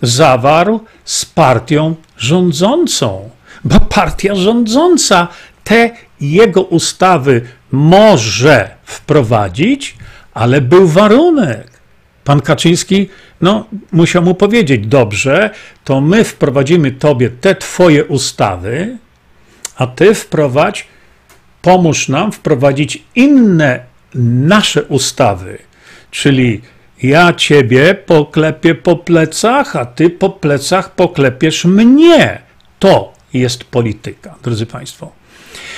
Zawarł 0.03 0.81
z 1.05 1.25
partią 1.25 1.95
rządzącą, 2.17 3.31
bo 3.65 3.81
partia 3.81 4.35
rządząca 4.35 5.29
te 5.65 5.91
jego 6.21 6.63
ustawy 6.63 7.43
może 7.73 8.71
wprowadzić, 8.85 9.97
ale 10.35 10.61
był 10.61 10.89
warunek. 10.89 11.71
Pan 12.25 12.41
Kaczyński 12.41 13.09
no, 13.41 13.67
musiał 13.93 14.23
mu 14.23 14.35
powiedzieć: 14.35 14.87
Dobrze, 14.87 15.51
to 15.85 16.01
my 16.01 16.25
wprowadzimy 16.25 16.93
tobie 16.93 17.31
te 17.31 17.55
twoje 17.55 18.05
ustawy, 18.05 18.99
a 19.77 19.87
ty 19.87 20.15
wprowadź, 20.15 20.87
pomóż 21.63 22.09
nam 22.09 22.33
wprowadzić 22.33 23.03
inne 23.15 23.81
nasze 24.15 24.83
ustawy. 24.83 25.59
Czyli 26.11 26.61
ja 27.03 27.33
ciebie 27.33 27.95
poklepię 27.95 28.75
po 28.75 28.97
plecach, 28.97 29.77
a 29.77 29.87
ty 29.87 30.11
po 30.11 30.31
plecach 30.31 30.95
poklepiesz 30.95 31.65
mnie. 31.65 32.43
To 32.79 33.13
jest 33.35 33.65
polityka, 33.65 34.35
drodzy 34.43 34.67
Państwo. 34.67 35.20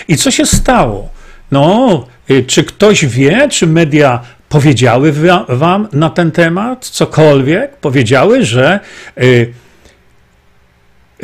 I 0.08 0.16
co 0.16 0.30
się 0.30 0.46
stało? 0.46 1.08
No, 1.50 2.06
y, 2.30 2.44
czy 2.44 2.64
ktoś 2.64 3.06
wie, 3.06 3.48
czy 3.48 3.66
media 3.66 4.20
powiedziały 4.48 5.12
wam 5.48 5.88
na 5.92 6.10
ten 6.10 6.32
temat 6.32 6.86
cokolwiek? 6.86 7.76
Powiedziały, 7.76 8.44
że 8.44 8.80
y, 9.18 9.52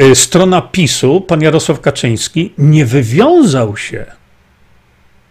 y, 0.00 0.14
strona 0.14 0.62
PiSu, 0.62 1.20
pan 1.20 1.42
Jarosław 1.42 1.80
Kaczyński, 1.80 2.52
nie 2.58 2.84
wywiązał 2.84 3.76
się 3.76 4.06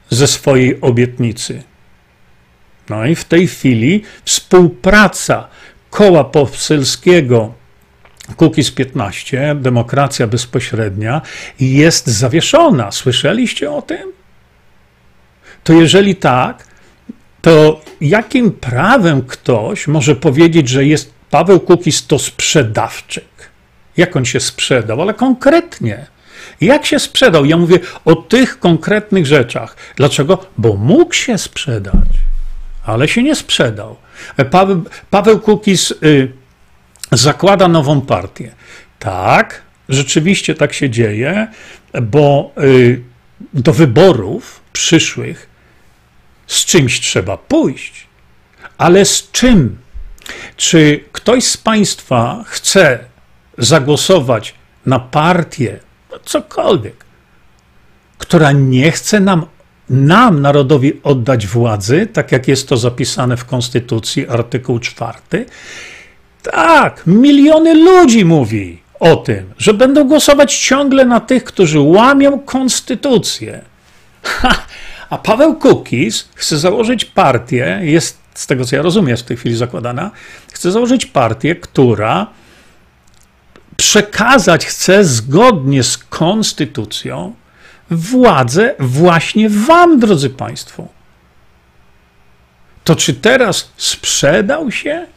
ze 0.09 0.27
swojej 0.27 0.81
obietnicy. 0.81 1.63
No 2.89 3.05
i 3.05 3.15
w 3.15 3.25
tej 3.25 3.47
chwili 3.47 4.03
współpraca 4.25 5.47
koła 5.89 6.23
poselskiego 6.23 7.53
Kukiz 8.35 8.71
15, 8.71 9.55
demokracja 9.55 10.27
bezpośrednia, 10.27 11.21
jest 11.59 12.07
zawieszona. 12.07 12.91
Słyszeliście 12.91 13.71
o 13.71 13.81
tym? 13.81 14.11
To 15.63 15.73
jeżeli 15.73 16.15
tak, 16.15 16.67
to 17.41 17.81
jakim 18.01 18.51
prawem 18.51 19.21
ktoś 19.21 19.87
może 19.87 20.15
powiedzieć, 20.15 20.69
że 20.69 20.85
jest 20.85 21.13
Paweł 21.29 21.59
Kukiz 21.59 22.07
to 22.07 22.19
sprzedawczyk? 22.19 23.49
Jak 23.97 24.15
on 24.15 24.25
się 24.25 24.39
sprzedał, 24.39 25.01
ale 25.01 25.13
konkretnie. 25.13 26.05
Jak 26.61 26.85
się 26.85 26.99
sprzedał? 26.99 27.45
Ja 27.45 27.57
mówię 27.57 27.79
o 28.05 28.15
tych 28.15 28.59
konkretnych 28.59 29.25
rzeczach. 29.25 29.75
Dlaczego? 29.95 30.45
Bo 30.57 30.75
mógł 30.75 31.13
się 31.13 31.37
sprzedać, 31.37 32.09
ale 32.85 33.07
się 33.07 33.23
nie 33.23 33.35
sprzedał. 33.35 33.95
Paweł, 34.51 34.83
Paweł 35.09 35.39
Kukiz. 35.39 35.93
Zakłada 37.11 37.67
nową 37.67 38.01
partię. 38.01 38.51
Tak, 38.99 39.61
rzeczywiście 39.89 40.55
tak 40.55 40.73
się 40.73 40.89
dzieje, 40.89 41.47
bo 42.01 42.51
y, 42.63 43.01
do 43.53 43.73
wyborów 43.73 44.61
przyszłych 44.73 45.49
z 46.47 46.65
czymś 46.65 46.99
trzeba 46.99 47.37
pójść. 47.37 48.07
Ale 48.77 49.05
z 49.05 49.31
czym? 49.31 49.77
Czy 50.57 51.03
ktoś 51.11 51.43
z 51.43 51.57
Państwa 51.57 52.43
chce 52.47 52.99
zagłosować 53.57 54.55
na 54.85 54.99
partię, 54.99 55.79
cokolwiek, 56.25 57.05
która 58.17 58.51
nie 58.51 58.91
chce 58.91 59.19
nam, 59.19 59.45
nam, 59.89 60.41
narodowi, 60.41 60.93
oddać 61.03 61.47
władzy, 61.47 62.07
tak 62.13 62.31
jak 62.31 62.47
jest 62.47 62.69
to 62.69 62.77
zapisane 62.77 63.37
w 63.37 63.45
Konstytucji, 63.45 64.27
artykuł 64.27 64.79
4, 64.79 65.45
tak, 66.51 67.03
miliony 67.07 67.73
ludzi 67.73 68.25
mówi 68.25 68.81
o 68.99 69.15
tym, 69.15 69.53
że 69.57 69.73
będą 69.73 70.03
głosować 70.03 70.57
ciągle 70.57 71.05
na 71.05 71.19
tych, 71.19 71.43
którzy 71.43 71.79
łamią 71.79 72.39
konstytucję. 72.39 73.61
Ha, 74.23 74.55
a 75.09 75.17
Paweł 75.17 75.55
Kukiz 75.55 76.29
chce 76.35 76.57
założyć 76.57 77.05
partię, 77.05 77.79
jest 77.81 78.17
z 78.33 78.47
tego 78.47 78.65
co 78.65 78.75
ja 78.75 78.81
rozumiem, 78.81 79.09
jest 79.09 79.23
w 79.23 79.25
tej 79.25 79.37
chwili 79.37 79.55
zakładana, 79.55 80.11
chce 80.53 80.71
założyć 80.71 81.05
partię, 81.05 81.55
która 81.55 82.27
przekazać 83.77 84.65
chce 84.65 85.05
zgodnie 85.05 85.83
z 85.83 85.97
konstytucją 85.97 87.33
władzę 87.89 88.75
właśnie 88.79 89.49
wam, 89.49 89.99
drodzy 89.99 90.29
Państwo. 90.29 90.87
To 92.83 92.95
czy 92.95 93.13
teraz 93.13 93.71
sprzedał 93.77 94.71
się? 94.71 95.07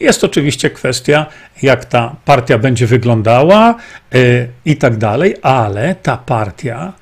Jest 0.00 0.24
oczywiście 0.24 0.70
kwestia, 0.70 1.26
jak 1.62 1.84
ta 1.84 2.16
partia 2.24 2.58
będzie 2.58 2.86
wyglądała 2.86 3.74
yy, 4.12 4.48
i 4.64 4.76
tak 4.76 4.96
dalej, 4.96 5.34
ale 5.42 5.94
ta 5.94 6.16
partia, 6.16 6.92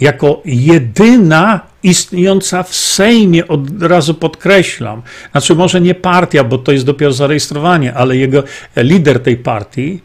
jako 0.00 0.42
jedyna 0.44 1.60
istniejąca 1.82 2.62
w 2.62 2.74
Sejmie, 2.74 3.48
od 3.48 3.82
razu 3.82 4.14
podkreślam, 4.14 5.02
znaczy 5.32 5.54
może 5.54 5.80
nie 5.80 5.94
partia, 5.94 6.44
bo 6.44 6.58
to 6.58 6.72
jest 6.72 6.84
dopiero 6.84 7.12
zarejestrowanie, 7.12 7.94
ale 7.94 8.16
jego 8.16 8.42
lider 8.76 9.22
tej 9.22 9.36
partii, 9.36 10.00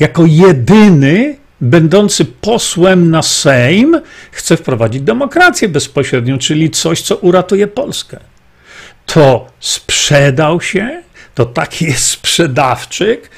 jako 0.00 0.26
jedyny 0.26 1.36
będący 1.60 2.24
posłem 2.24 3.10
na 3.10 3.22
Sejm, 3.22 4.00
chce 4.30 4.56
wprowadzić 4.56 5.02
demokrację 5.02 5.68
bezpośrednią, 5.68 6.38
czyli 6.38 6.70
coś, 6.70 7.02
co 7.02 7.16
uratuje 7.16 7.66
Polskę. 7.66 8.20
To 9.06 9.46
sprzedał 9.60 10.60
się 10.60 11.02
to 11.36 11.44
taki 11.44 11.84
jest 11.84 12.04
sprzedawczyk, 12.04 13.30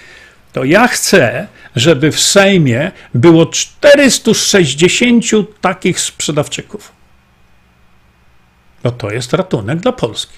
to 0.52 0.64
ja 0.64 0.88
chcę, 0.88 1.46
żeby 1.76 2.12
w 2.12 2.20
Sejmie 2.20 2.92
było 3.14 3.46
460 3.46 5.24
takich 5.60 6.00
sprzedawczyków. 6.00 6.92
No 8.84 8.90
to 8.90 9.10
jest 9.10 9.32
ratunek 9.32 9.78
dla 9.78 9.92
Polski. 9.92 10.32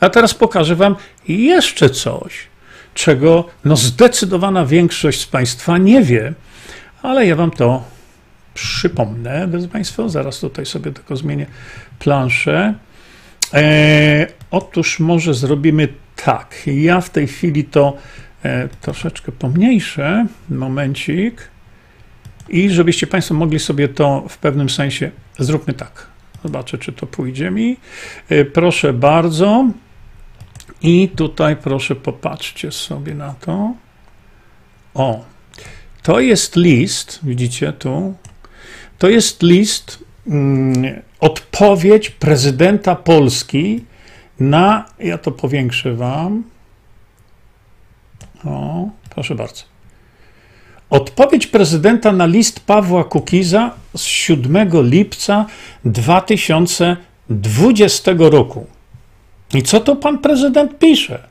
A 0.00 0.10
teraz 0.10 0.34
pokażę 0.34 0.76
Wam 0.76 0.96
jeszcze 1.28 1.90
coś, 1.90 2.32
czego 2.94 3.44
no 3.64 3.76
zdecydowana 3.76 4.66
większość 4.66 5.20
z 5.20 5.26
Państwa 5.26 5.78
nie 5.78 6.02
wie, 6.02 6.34
ale 7.02 7.26
ja 7.26 7.36
Wam 7.36 7.50
to 7.50 7.84
przypomnę, 8.54 9.48
drodzy 9.48 9.68
Państwo, 9.68 10.08
zaraz 10.08 10.40
tutaj 10.40 10.66
sobie 10.66 10.92
tylko 10.92 11.16
zmienię 11.16 11.46
planszę. 11.98 12.74
E, 13.54 14.26
otóż 14.50 15.00
może 15.00 15.34
zrobimy 15.34 15.88
tak. 16.24 16.62
Ja 16.66 17.00
w 17.00 17.10
tej 17.10 17.26
chwili 17.26 17.64
to 17.64 17.96
e, 18.42 18.68
troszeczkę 18.68 19.32
pomniejszę, 19.32 20.26
momencik. 20.48 21.48
I 22.48 22.70
żebyście 22.70 23.06
Państwo 23.06 23.34
mogli 23.34 23.58
sobie 23.58 23.88
to 23.88 24.24
w 24.28 24.38
pewnym 24.38 24.70
sensie, 24.70 25.10
zróbmy 25.38 25.74
tak. 25.74 26.06
Zobaczę, 26.42 26.78
czy 26.78 26.92
to 26.92 27.06
pójdzie 27.06 27.50
mi. 27.50 27.76
E, 28.28 28.44
proszę 28.44 28.92
bardzo. 28.92 29.68
I 30.82 31.08
tutaj 31.16 31.56
proszę 31.56 31.96
popatrzcie 31.96 32.72
sobie 32.72 33.14
na 33.14 33.34
to. 33.34 33.74
O, 34.94 35.24
to 36.02 36.20
jest 36.20 36.56
list, 36.56 37.20
widzicie 37.22 37.72
tu, 37.72 38.14
to 38.98 39.08
jest 39.08 39.42
list, 39.42 40.04
mm, 40.26 41.02
odpowiedź 41.20 42.10
prezydenta 42.10 42.96
Polski 42.96 43.84
na, 44.40 44.84
ja 44.98 45.18
to 45.18 45.30
powiększę 45.30 45.94
wam. 45.94 46.42
O, 48.44 48.88
proszę 49.10 49.34
bardzo. 49.34 49.62
Odpowiedź 50.90 51.46
prezydenta 51.46 52.12
na 52.12 52.26
list 52.26 52.60
Pawła 52.60 53.04
Kukiza 53.04 53.70
z 53.96 54.02
7 54.02 54.68
lipca 54.72 55.46
2020 55.84 58.12
roku. 58.18 58.66
I 59.54 59.62
co 59.62 59.80
to 59.80 59.96
pan 59.96 60.18
prezydent 60.18 60.78
pisze? 60.78 61.28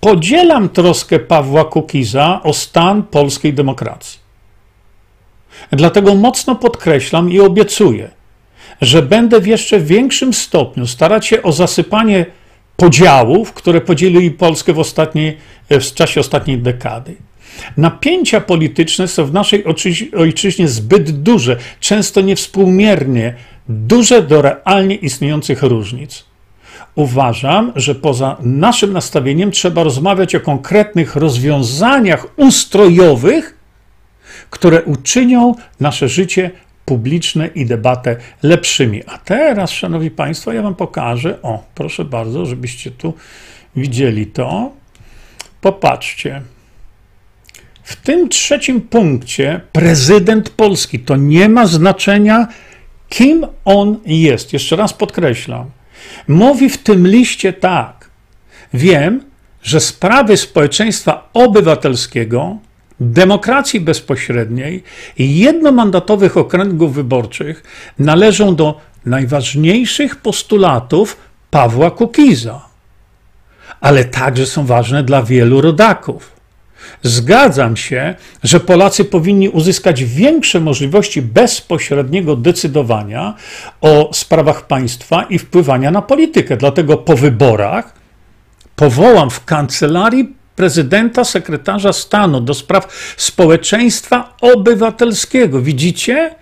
Podzielam 0.00 0.68
troskę 0.68 1.18
Pawła 1.18 1.64
Kukiza 1.64 2.40
o 2.42 2.52
stan 2.52 3.02
polskiej 3.02 3.54
demokracji. 3.54 4.24
Dlatego 5.70 6.14
mocno 6.14 6.56
podkreślam 6.56 7.30
i 7.30 7.40
obiecuję, 7.40 8.10
że 8.84 9.02
będę 9.02 9.40
w 9.40 9.46
jeszcze 9.46 9.80
większym 9.80 10.34
stopniu 10.34 10.86
starać 10.86 11.26
się 11.26 11.42
o 11.42 11.52
zasypanie 11.52 12.26
podziałów, 12.76 13.52
które 13.52 13.80
podzieliły 13.80 14.30
Polskę 14.30 14.72
w, 14.72 14.78
ostatniej, 14.78 15.36
w 15.70 15.94
czasie 15.94 16.20
ostatniej 16.20 16.58
dekady. 16.58 17.14
Napięcia 17.76 18.40
polityczne 18.40 19.08
są 19.08 19.24
w 19.24 19.32
naszej 19.32 19.64
ojczyźnie 20.16 20.68
zbyt 20.68 21.10
duże, 21.22 21.56
często 21.80 22.20
niewspółmiernie 22.20 23.34
duże 23.68 24.22
do 24.22 24.42
realnie 24.42 24.94
istniejących 24.94 25.62
różnic. 25.62 26.24
Uważam, 26.94 27.72
że 27.76 27.94
poza 27.94 28.36
naszym 28.40 28.92
nastawieniem 28.92 29.50
trzeba 29.50 29.82
rozmawiać 29.82 30.34
o 30.34 30.40
konkretnych 30.40 31.16
rozwiązaniach 31.16 32.26
ustrojowych, 32.36 33.58
które 34.50 34.82
uczynią 34.82 35.54
nasze 35.80 36.08
życie 36.08 36.50
publiczne 36.84 37.46
i 37.46 37.66
debatę 37.66 38.16
lepszymi. 38.42 39.02
A 39.06 39.18
teraz, 39.18 39.70
Szanowni 39.70 40.10
Państwo, 40.10 40.52
ja 40.52 40.62
Wam 40.62 40.74
pokażę. 40.74 41.42
O, 41.42 41.64
proszę 41.74 42.04
bardzo, 42.04 42.46
żebyście 42.46 42.90
tu 42.90 43.14
widzieli 43.76 44.26
to. 44.26 44.72
Popatrzcie. 45.60 46.42
W 47.82 47.96
tym 47.96 48.28
trzecim 48.28 48.80
punkcie 48.80 49.60
prezydent 49.72 50.50
Polski 50.50 50.98
to 50.98 51.16
nie 51.16 51.48
ma 51.48 51.66
znaczenia, 51.66 52.48
kim 53.08 53.46
on 53.64 54.00
jest. 54.06 54.52
Jeszcze 54.52 54.76
raz 54.76 54.92
podkreślam. 54.92 55.70
Mówi 56.28 56.68
w 56.70 56.78
tym 56.78 57.08
liście 57.08 57.52
tak. 57.52 58.10
Wiem, 58.74 59.24
że 59.62 59.80
sprawy 59.80 60.36
społeczeństwa 60.36 61.30
obywatelskiego 61.32 62.58
demokracji 63.00 63.80
bezpośredniej 63.80 64.82
i 65.18 65.38
jednomandatowych 65.38 66.36
okręgów 66.36 66.94
wyborczych 66.94 67.62
należą 67.98 68.54
do 68.54 68.80
najważniejszych 69.06 70.16
postulatów 70.16 71.16
Pawła 71.50 71.90
Kukiza, 71.90 72.60
ale 73.80 74.04
także 74.04 74.46
są 74.46 74.66
ważne 74.66 75.02
dla 75.02 75.22
wielu 75.22 75.60
rodaków. 75.60 76.34
Zgadzam 77.02 77.76
się, 77.76 78.14
że 78.42 78.60
Polacy 78.60 79.04
powinni 79.04 79.48
uzyskać 79.48 80.04
większe 80.04 80.60
możliwości 80.60 81.22
bezpośredniego 81.22 82.36
decydowania 82.36 83.34
o 83.80 84.10
sprawach 84.12 84.66
państwa 84.66 85.22
i 85.22 85.38
wpływania 85.38 85.90
na 85.90 86.02
politykę. 86.02 86.56
Dlatego 86.56 86.96
po 86.96 87.16
wyborach 87.16 87.94
powołam 88.76 89.30
w 89.30 89.44
kancelarii 89.44 90.34
prezydenta, 90.56 91.24
sekretarza 91.24 91.92
stanu 91.92 92.40
do 92.40 92.54
spraw 92.54 93.14
społeczeństwa 93.16 94.36
obywatelskiego. 94.40 95.60
Widzicie? 95.60 96.34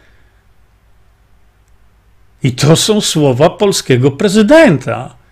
I 2.42 2.53
to 2.53 2.77
są 2.77 3.01
słowa 3.01 3.51
polskiego 3.51 4.11
prezydenta. 4.11 5.22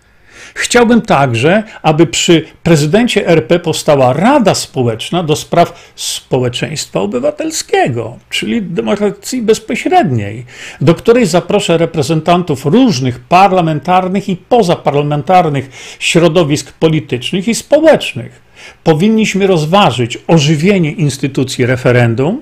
Chciałbym 0.53 1.01
także, 1.01 1.63
aby 1.81 2.07
przy 2.07 2.45
prezydencie 2.63 3.27
RP 3.27 3.59
powstała 3.59 4.13
Rada 4.13 4.55
Społeczna 4.55 5.23
do 5.23 5.35
spraw 5.35 5.91
społeczeństwa 5.95 6.99
obywatelskiego, 6.99 8.17
czyli 8.29 8.61
demokracji 8.61 9.41
bezpośredniej, 9.41 10.45
do 10.81 10.95
której 10.95 11.25
zaproszę 11.25 11.77
reprezentantów 11.77 12.65
różnych 12.65 13.19
parlamentarnych 13.19 14.29
i 14.29 14.35
pozaparlamentarnych 14.35 15.69
środowisk 15.99 16.71
politycznych 16.73 17.47
i 17.47 17.55
społecznych 17.55 18.50
powinniśmy 18.83 19.47
rozważyć 19.47 20.17
ożywienie 20.27 20.91
instytucji 20.91 21.65
referendum, 21.65 22.41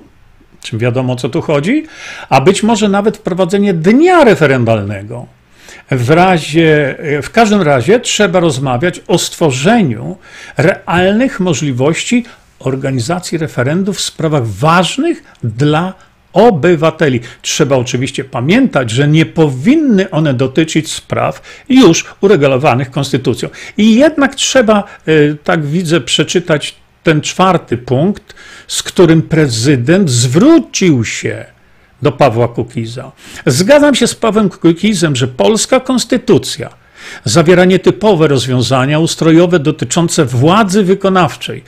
czym 0.62 0.78
wiadomo 0.78 1.12
o 1.12 1.16
co 1.16 1.28
tu 1.28 1.42
chodzi, 1.42 1.84
a 2.28 2.40
być 2.40 2.62
może 2.62 2.88
nawet 2.88 3.16
wprowadzenie 3.16 3.74
dnia 3.74 4.24
referendalnego. 4.24 5.26
W, 5.90 6.10
razie, 6.10 6.96
w 7.22 7.30
każdym 7.30 7.62
razie 7.62 8.00
trzeba 8.00 8.40
rozmawiać 8.40 9.00
o 9.08 9.18
stworzeniu 9.18 10.16
realnych 10.56 11.40
możliwości 11.40 12.24
organizacji 12.58 13.38
referendów 13.38 13.96
w 13.96 14.00
sprawach 14.00 14.46
ważnych 14.46 15.24
dla 15.44 15.94
obywateli. 16.32 17.20
Trzeba 17.42 17.76
oczywiście 17.76 18.24
pamiętać, 18.24 18.90
że 18.90 19.08
nie 19.08 19.26
powinny 19.26 20.10
one 20.10 20.34
dotyczyć 20.34 20.92
spraw 20.92 21.42
już 21.68 22.04
uregulowanych 22.20 22.90
konstytucją. 22.90 23.48
I 23.76 23.94
jednak 23.94 24.34
trzeba, 24.34 24.84
e, 25.06 25.34
tak 25.44 25.66
widzę, 25.66 26.00
przeczytać 26.00 26.74
ten 27.02 27.20
czwarty 27.20 27.78
punkt, 27.78 28.34
z 28.68 28.82
którym 28.82 29.22
prezydent 29.22 30.10
zwrócił 30.10 31.04
się 31.04 31.44
do 32.02 32.12
Pawła 32.12 32.48
Kukiza. 32.48 33.12
Zgadzam 33.46 33.94
się 33.94 34.06
z 34.06 34.14
Pawłem 34.14 34.48
Kukizem, 34.48 35.16
że 35.16 35.28
polska 35.28 35.80
konstytucja 35.80 36.70
zawiera 37.24 37.64
nietypowe 37.64 38.28
rozwiązania 38.28 38.98
ustrojowe 38.98 39.58
dotyczące 39.58 40.24
władzy 40.24 40.82
wykonawczej, 40.82 41.64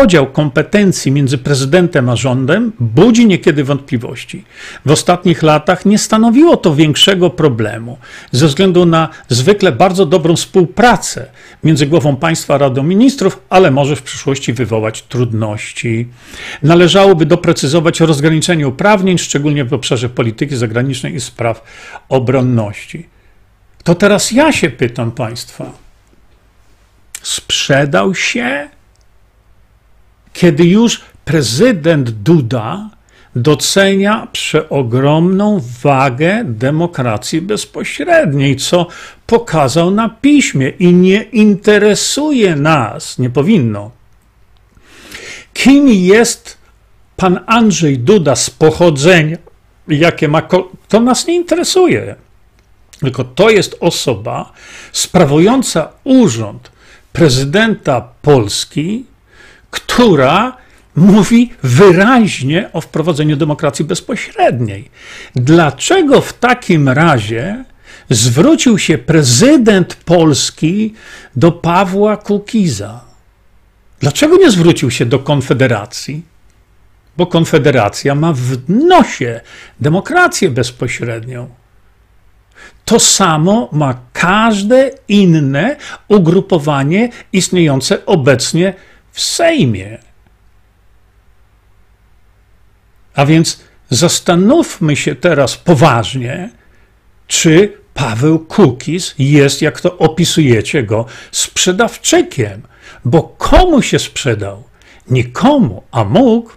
Podział 0.00 0.26
kompetencji 0.26 1.12
między 1.12 1.38
prezydentem 1.38 2.08
a 2.08 2.16
rządem 2.16 2.72
budzi 2.80 3.26
niekiedy 3.26 3.64
wątpliwości. 3.64 4.44
W 4.86 4.90
ostatnich 4.90 5.42
latach 5.42 5.86
nie 5.86 5.98
stanowiło 5.98 6.56
to 6.56 6.74
większego 6.74 7.30
problemu 7.30 7.98
ze 8.32 8.46
względu 8.46 8.86
na 8.86 9.08
zwykle 9.28 9.72
bardzo 9.72 10.06
dobrą 10.06 10.36
współpracę 10.36 11.26
między 11.64 11.86
głową 11.86 12.16
państwa 12.16 12.54
a 12.54 12.58
Radą 12.58 12.82
Ministrów, 12.82 13.40
ale 13.50 13.70
może 13.70 13.96
w 13.96 14.02
przyszłości 14.02 14.52
wywołać 14.52 15.02
trudności. 15.02 16.08
Należałoby 16.62 17.26
doprecyzować 17.26 18.00
rozgraniczenie 18.00 18.68
uprawnień, 18.68 19.18
szczególnie 19.18 19.64
w 19.64 19.74
obszarze 19.74 20.08
polityki 20.08 20.56
zagranicznej 20.56 21.14
i 21.14 21.20
spraw 21.20 21.64
obronności. 22.08 23.08
To 23.84 23.94
teraz 23.94 24.30
ja 24.30 24.52
się 24.52 24.70
pytam 24.70 25.12
państwa. 25.12 25.72
Sprzedał 27.22 28.14
się 28.14 28.73
kiedy 30.34 30.64
już 30.64 31.00
prezydent 31.24 32.10
Duda 32.10 32.90
docenia 33.36 34.28
przeogromną 34.32 35.60
wagę 35.82 36.42
demokracji 36.44 37.40
bezpośredniej, 37.40 38.56
co 38.56 38.86
pokazał 39.26 39.90
na 39.90 40.08
piśmie 40.08 40.68
i 40.68 40.94
nie 40.94 41.22
interesuje 41.22 42.56
nas, 42.56 43.18
nie 43.18 43.30
powinno. 43.30 43.90
Kim 45.52 45.88
jest 45.88 46.58
pan 47.16 47.40
Andrzej 47.46 47.98
Duda 47.98 48.36
z 48.36 48.50
pochodzenia, 48.50 49.36
jakie 49.88 50.28
ma, 50.28 50.42
to 50.88 51.00
nas 51.00 51.26
nie 51.26 51.34
interesuje. 51.34 52.16
Tylko 53.00 53.24
to 53.24 53.50
jest 53.50 53.76
osoba 53.80 54.52
sprawująca 54.92 55.88
urząd 56.04 56.72
prezydenta 57.12 58.08
Polski, 58.22 59.04
która 59.74 60.56
mówi 60.96 61.52
wyraźnie 61.62 62.70
o 62.72 62.80
wprowadzeniu 62.80 63.36
demokracji 63.36 63.84
bezpośredniej. 63.84 64.90
Dlaczego 65.34 66.20
w 66.20 66.32
takim 66.32 66.88
razie 66.88 67.64
zwrócił 68.10 68.78
się 68.78 68.98
prezydent 68.98 69.94
Polski 69.94 70.94
do 71.36 71.52
Pawła 71.52 72.16
Kukiza? 72.16 73.00
Dlaczego 74.00 74.36
nie 74.36 74.50
zwrócił 74.50 74.90
się 74.90 75.06
do 75.06 75.18
Konfederacji? 75.18 76.22
bo 77.16 77.26
Konfederacja 77.26 78.14
ma 78.14 78.32
w 78.32 78.68
nosie 78.68 79.40
demokrację 79.80 80.50
bezpośrednią. 80.50 81.48
To 82.84 83.00
samo 83.00 83.68
ma 83.72 83.94
każde 84.12 84.90
inne 85.08 85.76
ugrupowanie 86.08 87.08
istniejące 87.32 88.06
obecnie 88.06 88.74
w 89.14 89.20
Sejmie. 89.20 89.98
A 93.14 93.26
więc 93.26 93.60
zastanówmy 93.90 94.96
się 94.96 95.14
teraz 95.14 95.56
poważnie, 95.56 96.50
czy 97.26 97.78
Paweł 97.94 98.38
Kukiz 98.38 99.14
jest, 99.18 99.62
jak 99.62 99.80
to 99.80 99.98
opisujecie 99.98 100.82
go, 100.82 101.06
sprzedawczykiem, 101.32 102.62
bo 103.04 103.22
komu 103.22 103.82
się 103.82 103.98
sprzedał? 103.98 104.64
Nikomu, 105.10 105.82
a 105.90 106.04
mógł, 106.04 106.52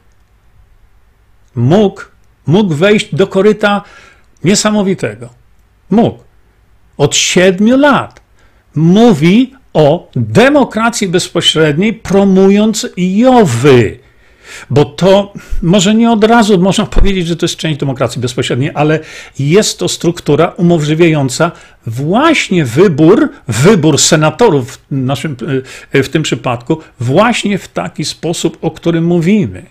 mógł, 1.56 2.02
mógł 2.46 2.74
wejść 2.74 3.16
do 3.16 3.28
koryta 3.28 3.82
niesamowitego. 4.44 5.30
Mógł. 5.90 6.24
Od 6.98 7.16
siedmiu 7.16 7.78
lat 7.78 8.22
mówi 8.76 9.57
o 9.78 10.10
demokracji 10.16 11.08
bezpośredniej, 11.08 11.94
promując 11.94 12.88
Jowy. 12.98 14.00
Bo 14.70 14.86
to 14.86 15.34
może 15.62 15.96
nie 15.96 16.12
od 16.12 16.24
razu 16.24 16.60
można 16.60 16.86
powiedzieć, 16.86 17.28
że 17.28 17.36
to 17.36 17.46
jest 17.46 17.56
część 17.56 17.80
demokracji 17.80 18.22
bezpośredniej, 18.22 18.72
ale 18.74 19.00
jest 19.40 19.80
to 19.80 19.88
struktura 19.88 20.48
umożliwiająca 20.48 21.52
właśnie 21.88 22.66
wybór, 22.66 23.30
wybór 23.48 24.00
senatorów 24.00 24.72
w, 24.72 24.80
naszym, 24.92 25.36
w 25.94 26.10
tym 26.10 26.24
przypadku, 26.24 26.78
właśnie 27.00 27.58
w 27.58 27.68
taki 27.68 28.06
sposób, 28.06 28.58
o 28.62 28.72
którym 28.72 29.06
mówimy. 29.06 29.66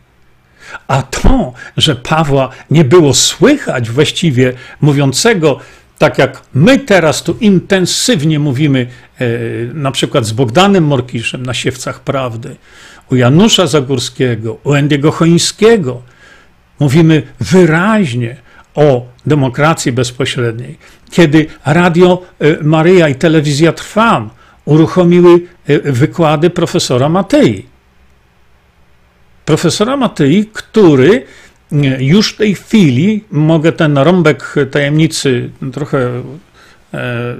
A 0.88 1.02
to, 1.02 1.52
że 1.76 1.96
Pawła 1.96 2.48
nie 2.70 2.84
było 2.84 3.14
słychać 3.14 3.90
właściwie 3.90 4.52
mówiącego, 4.80 5.60
tak 5.98 6.18
jak 6.18 6.42
my 6.54 6.78
teraz 6.78 7.22
tu 7.22 7.36
intensywnie 7.40 8.38
mówimy, 8.38 8.86
e, 9.18 9.26
na 9.74 9.90
przykład 9.90 10.24
z 10.24 10.32
Bogdanem 10.32 10.84
Morkiszem 10.84 11.46
na 11.46 11.54
Siewcach 11.54 12.00
Prawdy, 12.00 12.56
u 13.10 13.16
Janusza 13.16 13.66
Zagórskiego, 13.66 14.58
u 14.64 14.74
Endiego 14.74 15.12
Chońskiego, 15.12 16.02
mówimy 16.80 17.22
wyraźnie 17.40 18.36
o 18.74 19.06
demokracji 19.26 19.92
bezpośredniej. 19.92 20.78
Kiedy 21.10 21.46
Radio 21.64 22.22
e, 22.38 22.62
Maryja 22.62 23.08
i 23.08 23.14
Telewizja 23.14 23.72
Trwam 23.72 24.30
uruchomiły 24.64 25.40
e, 25.66 25.92
wykłady 25.92 26.50
profesora 26.50 27.08
Matei. 27.08 27.66
Profesora 29.44 29.96
Matei, 29.96 30.46
który 30.52 31.26
już 31.98 32.32
w 32.32 32.36
tej 32.36 32.54
chwili 32.54 33.24
mogę 33.30 33.72
ten 33.72 33.98
rąbek 33.98 34.54
tajemnicy 34.70 35.50
trochę 35.72 36.22
e, 36.94 37.36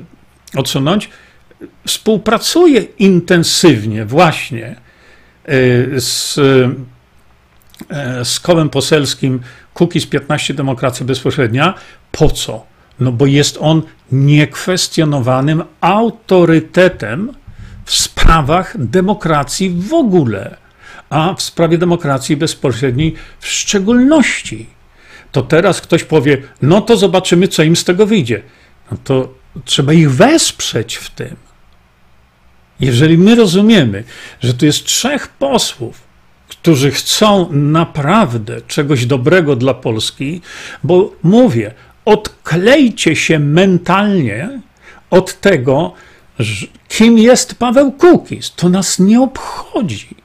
odsunąć, 0.56 1.10
współpracuje 1.86 2.80
intensywnie 2.80 4.04
właśnie 4.04 4.66
e, 4.66 6.00
z, 6.00 6.38
e, 7.90 8.24
z 8.24 8.40
kołem 8.40 8.68
poselskim 8.68 9.40
Kukiz 9.74 10.06
15 10.06 10.54
Demokracja 10.54 11.06
Bezpośrednia. 11.06 11.74
Po 12.12 12.30
co? 12.30 12.66
No 13.00 13.12
bo 13.12 13.26
jest 13.26 13.58
on 13.60 13.82
niekwestionowanym 14.12 15.62
autorytetem 15.80 17.32
w 17.84 17.94
sprawach 17.94 18.74
demokracji 18.78 19.70
w 19.70 19.94
ogóle 19.94 20.56
a 21.10 21.34
w 21.34 21.42
sprawie 21.42 21.78
demokracji 21.78 22.36
bezpośredniej 22.36 23.14
w 23.40 23.46
szczególności. 23.46 24.66
To 25.32 25.42
teraz 25.42 25.80
ktoś 25.80 26.04
powie, 26.04 26.42
no 26.62 26.80
to 26.80 26.96
zobaczymy, 26.96 27.48
co 27.48 27.62
im 27.62 27.76
z 27.76 27.84
tego 27.84 28.06
wyjdzie. 28.06 28.42
No 28.90 28.96
to 29.04 29.34
trzeba 29.64 29.92
ich 29.92 30.10
wesprzeć 30.12 30.96
w 30.96 31.10
tym. 31.10 31.36
Jeżeli 32.80 33.18
my 33.18 33.34
rozumiemy, 33.34 34.04
że 34.40 34.54
tu 34.54 34.66
jest 34.66 34.84
trzech 34.84 35.28
posłów, 35.28 36.00
którzy 36.48 36.90
chcą 36.90 37.52
naprawdę 37.52 38.60
czegoś 38.60 39.06
dobrego 39.06 39.56
dla 39.56 39.74
Polski, 39.74 40.40
bo 40.84 41.12
mówię, 41.22 41.74
odklejcie 42.04 43.16
się 43.16 43.38
mentalnie 43.38 44.60
od 45.10 45.40
tego, 45.40 45.92
kim 46.88 47.18
jest 47.18 47.54
Paweł 47.54 47.92
Kukiz. 47.92 48.54
To 48.54 48.68
nas 48.68 48.98
nie 48.98 49.20
obchodzi. 49.20 50.15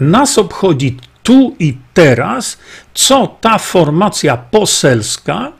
Nas 0.00 0.38
obchodzi 0.38 0.96
tu 1.22 1.56
i 1.58 1.76
teraz, 1.94 2.58
co 2.94 3.26
ta 3.40 3.58
formacja 3.58 4.36
poselska 4.36 5.52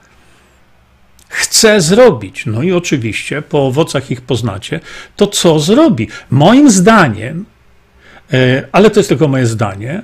chce 1.29 1.81
zrobić. 1.81 2.47
No 2.47 2.62
i 2.62 2.73
oczywiście, 2.73 3.42
po 3.42 3.66
owocach 3.66 4.11
ich 4.11 4.20
poznacie, 4.20 4.81
to 5.16 5.27
co 5.27 5.59
zrobi. 5.59 6.09
Moim 6.31 6.70
zdaniem, 6.70 7.44
e, 8.33 8.68
ale 8.73 8.90
to 8.90 9.01
jest 9.01 9.09
tylko 9.09 9.29
moje 9.29 9.47
zdanie, 9.47 10.03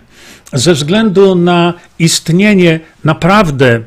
ze 0.52 0.74
względu 0.74 1.34
na 1.34 1.74
istnienie 1.98 2.80
naprawdę 3.04 3.80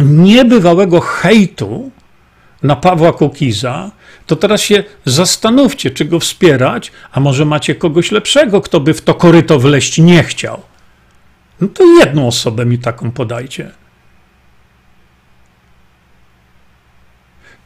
niebywałego 0.00 1.00
hejtu 1.00 1.90
na 2.62 2.76
Pawła 2.76 3.12
Kukiza, 3.12 3.90
to 4.30 4.36
teraz 4.36 4.60
się 4.60 4.84
zastanówcie, 5.04 5.90
czy 5.90 6.04
go 6.04 6.20
wspierać, 6.20 6.92
a 7.12 7.20
może 7.20 7.44
macie 7.44 7.74
kogoś 7.74 8.10
lepszego, 8.10 8.60
kto 8.60 8.80
by 8.80 8.94
w 8.94 9.02
to 9.02 9.14
koryto 9.14 9.58
wleść 9.58 9.98
nie 9.98 10.22
chciał. 10.22 10.60
No 11.60 11.68
to 11.68 11.84
jedną 11.84 12.26
osobę 12.26 12.66
mi 12.66 12.78
taką 12.78 13.10
podajcie. 13.10 13.70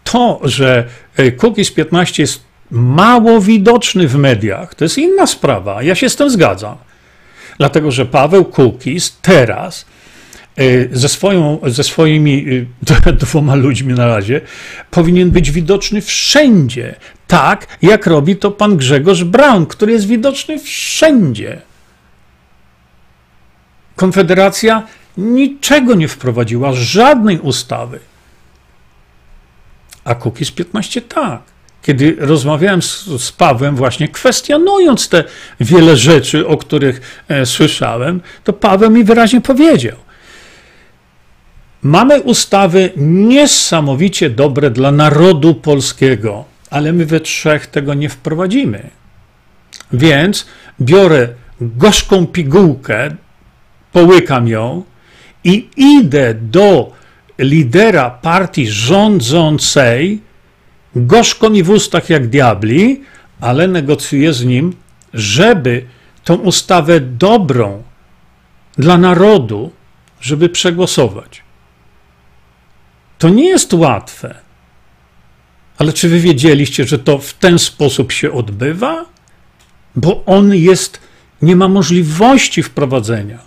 To, 0.04 0.40
że 0.44 0.88
Kukiz 1.36 1.70
15 1.70 2.22
jest 2.22 2.44
mało 2.70 3.40
widoczny 3.40 4.08
w 4.08 4.16
mediach, 4.16 4.74
to 4.74 4.84
jest 4.84 4.98
inna 4.98 5.26
sprawa. 5.26 5.82
Ja 5.82 5.94
się 5.94 6.08
z 6.08 6.16
tym 6.16 6.30
zgadzam. 6.30 6.76
Dlatego, 7.58 7.90
że 7.90 8.06
Paweł 8.06 8.44
Kukiz 8.44 9.18
teraz 9.22 9.86
E, 9.86 9.93
ze, 10.92 11.08
swoją, 11.08 11.58
ze 11.66 11.84
swoimi 11.84 12.46
e, 13.06 13.12
dwoma 13.24 13.54
ludźmi 13.54 13.94
na 13.94 14.06
razie, 14.06 14.40
powinien 14.90 15.30
być 15.30 15.50
widoczny 15.50 16.00
wszędzie, 16.00 16.94
tak 17.26 17.78
jak 17.82 18.06
robi 18.06 18.36
to 18.36 18.50
pan 18.50 18.76
Grzegorz 18.76 19.24
Braun, 19.24 19.66
który 19.66 19.92
jest 19.92 20.06
widoczny 20.06 20.58
wszędzie. 20.58 21.62
Konfederacja 23.96 24.82
niczego 25.16 25.94
nie 25.94 26.08
wprowadziła, 26.08 26.72
żadnej 26.72 27.38
ustawy. 27.38 27.98
A 30.04 30.14
Kukiz 30.14 30.50
15 30.50 31.00
tak. 31.00 31.42
Kiedy 31.82 32.16
rozmawiałem 32.18 32.82
z, 32.82 33.04
z 33.04 33.32
Pawłem, 33.32 33.76
właśnie 33.76 34.08
kwestionując 34.08 35.08
te 35.08 35.24
wiele 35.60 35.96
rzeczy, 35.96 36.46
o 36.46 36.56
których 36.56 37.24
e, 37.28 37.46
słyszałem, 37.46 38.20
to 38.44 38.52
Paweł 38.52 38.90
mi 38.90 39.04
wyraźnie 39.04 39.40
powiedział: 39.40 39.96
Mamy 41.84 42.20
ustawy 42.20 42.92
niesamowicie 42.96 44.30
dobre 44.30 44.70
dla 44.70 44.92
narodu 44.92 45.54
polskiego, 45.54 46.44
ale 46.70 46.92
my 46.92 47.06
we 47.06 47.20
trzech 47.20 47.66
tego 47.66 47.94
nie 47.94 48.08
wprowadzimy. 48.08 48.90
Więc 49.92 50.46
biorę 50.80 51.28
gorzką 51.60 52.26
pigułkę, 52.26 53.16
połykam 53.92 54.48
ją 54.48 54.82
i 55.44 55.68
idę 55.76 56.34
do 56.34 56.92
lidera 57.38 58.10
partii 58.10 58.66
rządzącej, 58.66 60.20
gorzko 60.96 61.50
mi 61.50 61.62
w 61.62 61.70
ustach 61.70 62.10
jak 62.10 62.26
diabli, 62.26 63.02
ale 63.40 63.68
negocjuję 63.68 64.32
z 64.32 64.44
nim, 64.44 64.76
żeby 65.14 65.84
tą 66.24 66.34
ustawę 66.34 67.00
dobrą 67.00 67.82
dla 68.78 68.98
narodu, 68.98 69.70
żeby 70.20 70.48
przegłosować. 70.48 71.43
To 73.24 73.28
nie 73.28 73.48
jest 73.48 73.74
łatwe. 73.74 74.34
Ale 75.78 75.92
czy 75.92 76.08
wy 76.08 76.20
wiedzieliście, 76.20 76.84
że 76.84 76.98
to 76.98 77.18
w 77.18 77.34
ten 77.34 77.58
sposób 77.58 78.12
się 78.12 78.32
odbywa? 78.32 79.04
Bo 79.96 80.24
on 80.24 80.54
jest, 80.54 81.00
nie 81.42 81.56
ma 81.56 81.68
możliwości 81.68 82.62
wprowadzenia. 82.62 83.38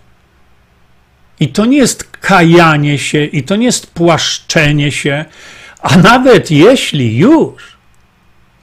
I 1.39 1.47
to 1.49 1.65
nie 1.65 1.77
jest 1.77 2.03
kajanie 2.03 2.97
się, 2.97 3.25
i 3.25 3.43
to 3.43 3.55
nie 3.55 3.65
jest 3.65 3.91
płaszczenie 3.91 4.91
się, 4.91 5.25
a 5.81 5.97
nawet 5.97 6.51
jeśli 6.51 7.17
już, 7.17 7.77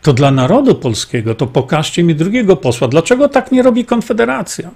to 0.03 0.13
dla 0.13 0.31
narodu 0.31 0.75
polskiego, 0.75 1.35
to 1.35 1.47
pokażcie 1.47 2.03
mi 2.03 2.15
drugiego 2.15 2.57
posła. 2.57 2.89
Dlaczego 2.89 3.29
tak 3.29 3.53
nie 3.53 3.63
robi 3.63 3.85
Konfederacja? 3.85 4.71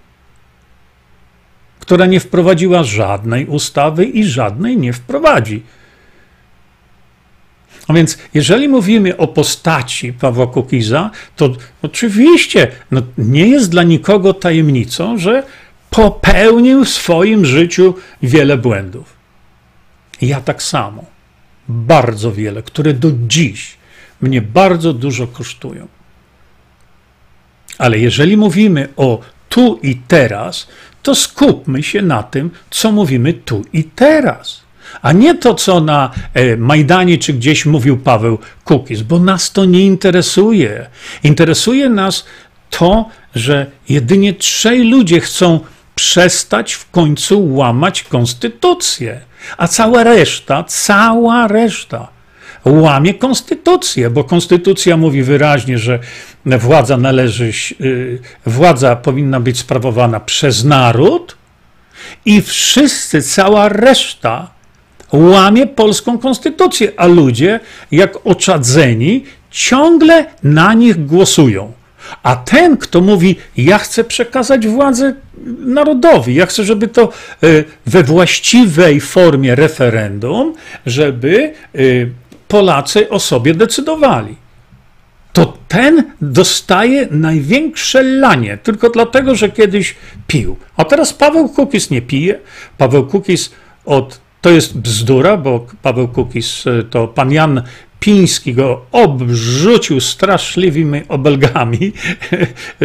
Która 1.80 2.06
nie 2.06 2.20
wprowadziła 2.20 2.84
żadnej 2.84 3.46
ustawy 3.46 4.04
i 4.04 4.24
żadnej 4.24 4.76
nie 4.76 4.92
wprowadzi. 4.92 5.62
A 7.88 7.92
więc, 7.92 8.18
jeżeli 8.34 8.68
mówimy 8.68 9.16
o 9.16 9.26
postaci 9.26 10.12
Pawła 10.12 10.46
Kukiza, 10.46 11.10
to 11.36 11.50
oczywiście 11.82 12.70
no, 12.90 13.02
nie 13.18 13.48
jest 13.48 13.70
dla 13.70 13.82
nikogo 13.82 14.34
tajemnicą, 14.34 15.18
że 15.18 15.42
popełnił 15.90 16.84
w 16.84 16.88
swoim 16.88 17.44
życiu 17.44 17.94
wiele 18.22 18.56
błędów. 18.56 19.16
Ja 20.20 20.40
tak 20.40 20.62
samo. 20.62 21.04
Bardzo 21.68 22.32
wiele, 22.32 22.62
które 22.62 22.94
do 22.94 23.10
dziś 23.26 23.78
mnie 24.20 24.42
bardzo 24.42 24.92
dużo 24.92 25.26
kosztują. 25.26 25.88
Ale 27.78 27.98
jeżeli 27.98 28.36
mówimy 28.36 28.88
o 28.96 29.20
tu 29.48 29.80
i 29.82 29.96
teraz, 29.96 30.68
to 31.02 31.14
skupmy 31.14 31.82
się 31.82 32.02
na 32.02 32.22
tym, 32.22 32.50
co 32.70 32.92
mówimy 32.92 33.32
tu 33.32 33.64
i 33.72 33.84
teraz. 33.84 34.67
A 35.02 35.12
nie 35.12 35.34
to, 35.34 35.54
co 35.54 35.80
na 35.80 36.10
e, 36.34 36.56
Majdanie 36.56 37.18
czy 37.18 37.32
gdzieś 37.32 37.66
mówił 37.66 37.96
Paweł 37.96 38.38
Kukiz, 38.64 39.02
bo 39.02 39.18
nas 39.18 39.52
to 39.52 39.64
nie 39.64 39.80
interesuje. 39.80 40.86
Interesuje 41.22 41.88
nas 41.88 42.24
to, 42.70 43.08
że 43.34 43.66
jedynie 43.88 44.34
trzej 44.34 44.90
ludzie 44.90 45.20
chcą 45.20 45.60
przestać 45.94 46.72
w 46.72 46.90
końcu 46.90 47.54
łamać 47.54 48.02
konstytucję, 48.02 49.20
a 49.56 49.68
cała 49.68 50.04
reszta, 50.04 50.64
cała 50.64 51.48
reszta 51.48 52.18
łamie 52.64 53.14
konstytucję, 53.14 54.10
bo 54.10 54.24
konstytucja 54.24 54.96
mówi 54.96 55.22
wyraźnie, 55.22 55.78
że 55.78 55.98
władza 56.46 56.96
należy, 56.96 57.52
y, 57.80 58.18
władza 58.46 58.96
powinna 58.96 59.40
być 59.40 59.58
sprawowana 59.58 60.20
przez 60.20 60.64
naród 60.64 61.36
i 62.24 62.42
wszyscy, 62.42 63.22
cała 63.22 63.68
reszta 63.68 64.50
łamie 65.12 65.66
polską 65.66 66.18
konstytucję, 66.18 66.92
a 66.96 67.06
ludzie, 67.06 67.60
jak 67.90 68.26
oczadzeni, 68.26 69.24
ciągle 69.50 70.26
na 70.42 70.74
nich 70.74 71.06
głosują. 71.06 71.72
A 72.22 72.36
ten, 72.36 72.76
kto 72.76 73.00
mówi, 73.00 73.36
ja 73.56 73.78
chcę 73.78 74.04
przekazać 74.04 74.66
władzę 74.66 75.14
narodowi, 75.58 76.34
ja 76.34 76.46
chcę, 76.46 76.64
żeby 76.64 76.88
to 76.88 77.12
y, 77.44 77.64
we 77.86 78.02
właściwej 78.02 79.00
formie 79.00 79.54
referendum, 79.54 80.54
żeby 80.86 81.52
y, 81.74 82.10
Polacy 82.48 83.10
o 83.10 83.20
sobie 83.20 83.54
decydowali. 83.54 84.36
To 85.32 85.58
ten 85.68 86.04
dostaje 86.20 87.08
największe 87.10 88.02
lanie, 88.02 88.58
tylko 88.62 88.90
dlatego, 88.90 89.34
że 89.34 89.48
kiedyś 89.48 89.94
pił. 90.26 90.56
A 90.76 90.84
teraz 90.84 91.12
Paweł 91.12 91.48
Kukis 91.48 91.90
nie 91.90 92.02
pije. 92.02 92.38
Paweł 92.78 93.06
Kukis 93.06 93.50
od 93.84 94.20
to 94.40 94.50
jest 94.50 94.78
bzdura, 94.78 95.36
bo 95.36 95.66
Paweł 95.82 96.08
Kukis 96.08 96.66
y, 96.66 96.84
to 96.90 97.08
pan 97.08 97.32
Jan 97.32 97.62
Piński 98.00 98.54
go 98.54 98.86
obrzucił 98.92 100.00
straszliwymi 100.00 101.02
obelgami 101.08 101.92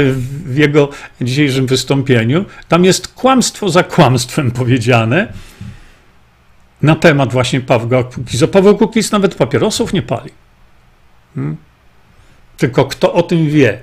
w 0.45 0.57
jego 0.57 0.89
dzisiejszym 1.21 1.65
wystąpieniu. 1.65 2.45
Tam 2.67 2.85
jest 2.85 3.07
kłamstwo 3.07 3.69
za 3.69 3.83
kłamstwem 3.83 4.51
powiedziane 4.51 5.33
na 6.81 6.95
temat 6.95 7.33
właśnie 7.33 7.61
Pawła 7.61 8.03
Kukiza. 8.03 8.47
Paweł 8.47 8.77
Kukiz 8.77 9.11
nawet 9.11 9.35
papierosów 9.35 9.93
nie 9.93 10.01
pali. 10.01 10.31
Hmm? 11.35 11.57
Tylko 12.57 12.85
kto 12.85 13.13
o 13.13 13.23
tym 13.23 13.49
wie? 13.49 13.79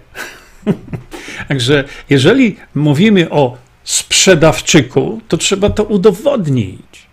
Także 1.49 1.85
jeżeli 2.11 2.57
mówimy 2.75 3.31
o 3.31 3.57
sprzedawczyku, 3.85 5.21
to 5.29 5.37
trzeba 5.37 5.71
to 5.71 5.85
udowodnić 5.85 7.10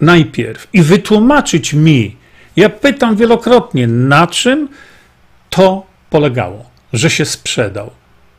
najpierw 0.00 0.68
i 0.72 0.82
wytłumaczyć 0.82 1.74
mi, 1.74 2.16
ja 2.56 2.68
pytam 2.68 3.16
wielokrotnie, 3.16 3.86
na 3.86 4.26
czym 4.26 4.68
to 5.50 5.86
polegało, 6.10 6.70
że 6.92 7.10
się 7.10 7.24
sprzedał. 7.24 7.90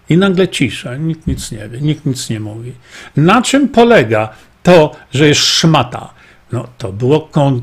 I 0.10 0.17
nagle 0.17 0.48
cisza, 0.48 0.96
nikt 0.96 1.28
nic 1.28 1.52
nie 1.52 1.70
wie, 1.70 1.82
nikt 1.82 2.06
nic 2.06 2.30
nie 2.30 2.39
mówi. 2.39 2.74
Na 3.17 3.41
czym 3.41 3.70
polega 3.70 4.30
to, 4.63 4.96
że 5.13 5.28
jest 5.28 5.41
szmata? 5.41 6.13
No 6.52 6.67
to 6.78 6.91
było 6.91 7.22
kon... 7.22 7.62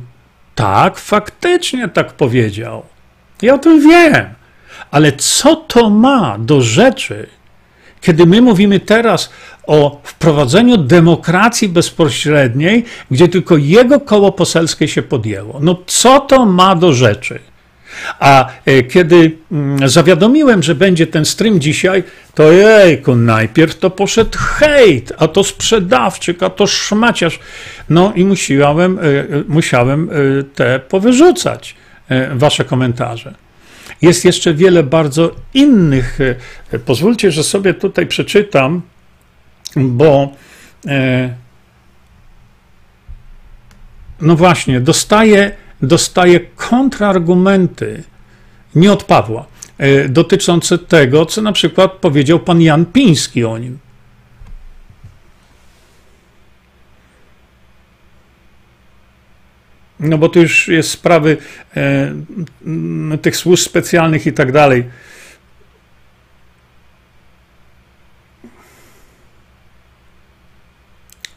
Tak, 0.54 0.98
faktycznie 0.98 1.88
tak 1.88 2.12
powiedział. 2.12 2.82
Ja 3.42 3.54
o 3.54 3.58
tym 3.58 3.80
wiem. 3.80 4.26
Ale 4.90 5.12
co 5.12 5.56
to 5.56 5.90
ma 5.90 6.38
do 6.38 6.60
rzeczy, 6.60 7.26
kiedy 8.04 8.26
my 8.26 8.42
mówimy 8.42 8.80
teraz 8.80 9.30
o 9.66 10.00
wprowadzeniu 10.04 10.76
demokracji 10.76 11.68
bezpośredniej, 11.68 12.84
gdzie 13.10 13.28
tylko 13.28 13.56
jego 13.56 14.00
koło 14.00 14.32
poselskie 14.32 14.88
się 14.88 15.02
podjęło. 15.02 15.58
No 15.62 15.76
co 15.86 16.20
to 16.20 16.46
ma 16.46 16.74
do 16.76 16.92
rzeczy? 16.92 17.38
A 18.20 18.48
e, 18.66 18.82
kiedy 18.82 19.36
mm, 19.52 19.88
zawiadomiłem, 19.88 20.62
że 20.62 20.74
będzie 20.74 21.06
ten 21.06 21.24
stream 21.24 21.60
dzisiaj, 21.60 22.02
to 22.34 22.52
jejku, 22.52 23.14
najpierw 23.14 23.78
to 23.78 23.90
poszedł 23.90 24.38
hejt, 24.38 25.12
a 25.18 25.28
to 25.28 25.44
sprzedawczyk, 25.44 26.42
a 26.42 26.50
to 26.50 26.66
szmaciarz. 26.66 27.38
No 27.88 28.12
i 28.16 28.24
musiałem, 28.24 28.98
e, 28.98 29.02
e, 29.02 29.26
musiałem 29.48 30.10
te 30.54 30.78
powyrzucać, 30.78 31.76
wasze 32.34 32.64
komentarze. 32.64 33.43
Jest 34.04 34.24
jeszcze 34.24 34.54
wiele 34.54 34.82
bardzo 34.82 35.34
innych. 35.54 36.18
Pozwólcie, 36.84 37.30
że 37.30 37.44
sobie 37.44 37.74
tutaj 37.74 38.06
przeczytam 38.06 38.82
bo 39.76 40.32
e, 40.86 41.34
no 44.20 44.36
właśnie, 44.36 44.80
dostaje, 44.80 45.50
dostaje 45.82 46.40
kontrargumenty 46.40 48.02
nie 48.74 48.92
od 48.92 49.04
Pawła, 49.04 49.46
e, 49.78 50.08
dotyczące 50.08 50.78
tego, 50.78 51.26
co 51.26 51.42
na 51.42 51.52
przykład 51.52 51.92
powiedział 51.92 52.40
pan 52.40 52.60
Jan 52.62 52.86
Piński 52.86 53.44
o 53.44 53.58
nim. 53.58 53.78
No 60.00 60.18
bo 60.18 60.28
tu 60.28 60.40
już 60.40 60.68
jest 60.68 60.90
sprawy 60.90 61.36
e, 61.76 62.12
tych 63.22 63.36
służb 63.36 63.62
specjalnych 63.62 64.26
i 64.26 64.32
tak 64.32 64.52
dalej. 64.52 64.84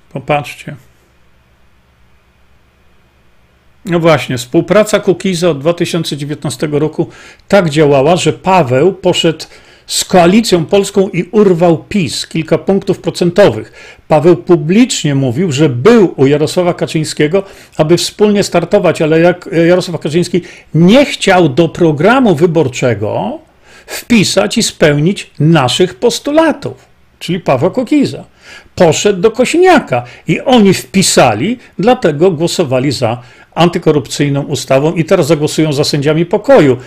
Popatrzcie. 0.09 0.75
No 3.85 3.99
właśnie, 3.99 4.37
współpraca 4.37 4.99
Kukiza 4.99 5.49
od 5.49 5.59
2019 5.59 6.67
roku 6.71 7.09
tak 7.47 7.69
działała, 7.69 8.15
że 8.15 8.33
Paweł 8.33 8.93
poszedł 8.93 9.45
z 9.87 10.05
koalicją 10.05 10.65
polską 10.65 11.09
i 11.09 11.23
urwał 11.23 11.77
PiS 11.77 12.27
kilka 12.27 12.57
punktów 12.57 12.99
procentowych. 12.99 13.71
Paweł 14.07 14.37
publicznie 14.37 15.15
mówił, 15.15 15.51
że 15.51 15.69
był 15.69 16.13
u 16.17 16.27
Jarosława 16.27 16.73
Kaczyńskiego, 16.73 17.43
aby 17.77 17.97
wspólnie 17.97 18.43
startować, 18.43 19.01
ale 19.01 19.19
jak 19.19 19.49
Jarosław 19.67 20.01
Kaczyński 20.01 20.41
nie 20.73 21.05
chciał 21.05 21.49
do 21.49 21.69
programu 21.69 22.35
wyborczego 22.35 23.39
wpisać 23.85 24.57
i 24.57 24.63
spełnić 24.63 25.31
naszych 25.39 25.95
postulatów, 25.95 26.85
czyli 27.19 27.39
Pawła 27.39 27.69
Kukiza 27.69 28.23
poszedł 28.75 29.21
do 29.21 29.31
Kosiniaka 29.31 30.03
i 30.27 30.41
oni 30.41 30.73
wpisali, 30.73 31.57
dlatego 31.79 32.31
głosowali 32.31 32.91
za 32.91 33.21
antykorupcyjną 33.55 34.41
ustawą 34.43 34.93
i 34.93 35.05
teraz 35.05 35.27
zagłosują 35.27 35.73
za 35.73 35.83
sędziami 35.83 36.25
pokoju. 36.25 36.77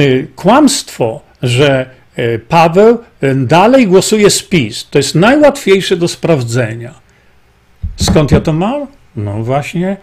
Y, 0.00 0.26
kłamstwo, 0.36 1.20
że 1.42 1.90
Paweł 2.48 2.98
y, 3.22 3.34
dalej 3.34 3.86
głosuje 3.86 4.30
z 4.30 4.42
PiS, 4.42 4.86
to 4.90 4.98
jest 4.98 5.14
najłatwiejsze 5.14 5.96
do 5.96 6.08
sprawdzenia. 6.08 6.94
Skąd 7.96 8.32
ja 8.32 8.40
to 8.40 8.52
mam? 8.52 8.86
No 9.16 9.42
właśnie 9.42 9.96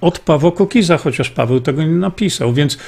od 0.00 0.18
Pawła 0.18 0.50
Kukiza, 0.50 0.98
chociaż 0.98 1.30
Paweł 1.30 1.60
tego 1.60 1.82
nie 1.82 1.88
napisał. 1.88 2.52
Więc 2.52 2.78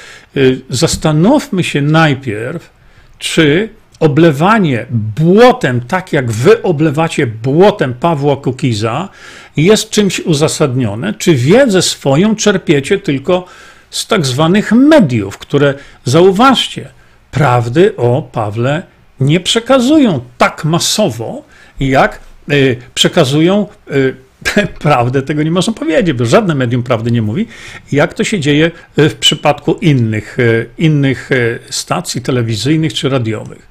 zastanówmy 0.69 1.63
się 1.63 1.81
najpierw, 1.81 2.69
czy 3.17 3.69
oblewanie 3.99 4.85
błotem, 4.89 5.81
tak 5.81 6.13
jak 6.13 6.31
wy 6.31 6.63
oblewacie 6.63 7.27
błotem 7.27 7.93
Pawła 7.93 8.37
Kukiza, 8.37 9.09
jest 9.57 9.89
czymś 9.89 10.19
uzasadnione, 10.19 11.13
czy 11.13 11.35
wiedzę 11.35 11.81
swoją 11.81 12.35
czerpiecie 12.35 12.99
tylko 12.99 13.45
z 13.89 14.07
tak 14.07 14.25
zwanych 14.25 14.71
mediów, 14.71 15.37
które, 15.37 15.73
zauważcie, 16.05 16.89
prawdy 17.35 17.95
o 17.97 18.29
Pawle 18.31 18.83
nie 19.19 19.39
przekazują 19.39 20.21
tak 20.37 20.65
masowo, 20.65 21.43
jak 21.79 22.19
y, 22.51 22.77
przekazują 22.93 23.67
y, 23.91 24.15
prawdę, 24.79 25.21
tego 25.21 25.43
nie 25.43 25.51
można 25.51 25.73
powiedzieć, 25.73 26.13
bo 26.13 26.25
żadne 26.25 26.55
medium 26.55 26.83
prawdy 26.83 27.11
nie 27.11 27.21
mówi, 27.21 27.47
jak 27.91 28.13
to 28.13 28.23
się 28.23 28.39
dzieje 28.39 28.71
w 28.97 29.13
przypadku 29.13 29.73
innych, 29.73 30.39
y, 30.39 30.69
innych 30.77 31.29
stacji 31.69 32.21
telewizyjnych 32.21 32.93
czy 32.93 33.09
radiowych. 33.09 33.67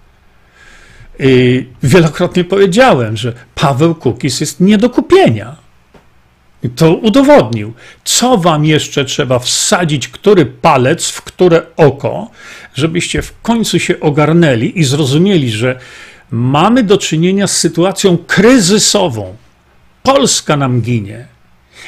I 1.19 1.67
wielokrotnie 1.83 2.45
powiedziałem, 2.45 3.17
że 3.17 3.33
Paweł 3.55 3.95
Kukis 3.95 4.41
jest 4.41 4.61
nie 4.61 4.79
do 4.79 4.91
kupienia. 4.91 5.57
To 6.69 6.95
udowodnił. 6.95 7.73
Co 8.05 8.39
wam 8.39 8.65
jeszcze 8.65 9.05
trzeba 9.05 9.39
wsadzić, 9.39 10.09
który 10.09 10.47
palec 10.47 11.09
w 11.09 11.23
które 11.23 11.63
oko, 11.77 12.31
żebyście 12.75 13.23
w 13.23 13.41
końcu 13.43 13.79
się 13.79 14.01
ogarnęli 14.01 14.79
i 14.79 14.85
zrozumieli, 14.85 15.51
że 15.51 15.79
mamy 16.31 16.83
do 16.83 16.99
czynienia 16.99 17.47
z 17.47 17.57
sytuacją 17.57 18.19
kryzysową. 18.27 19.37
Polska 20.03 20.57
nam 20.57 20.81
ginie. 20.81 21.27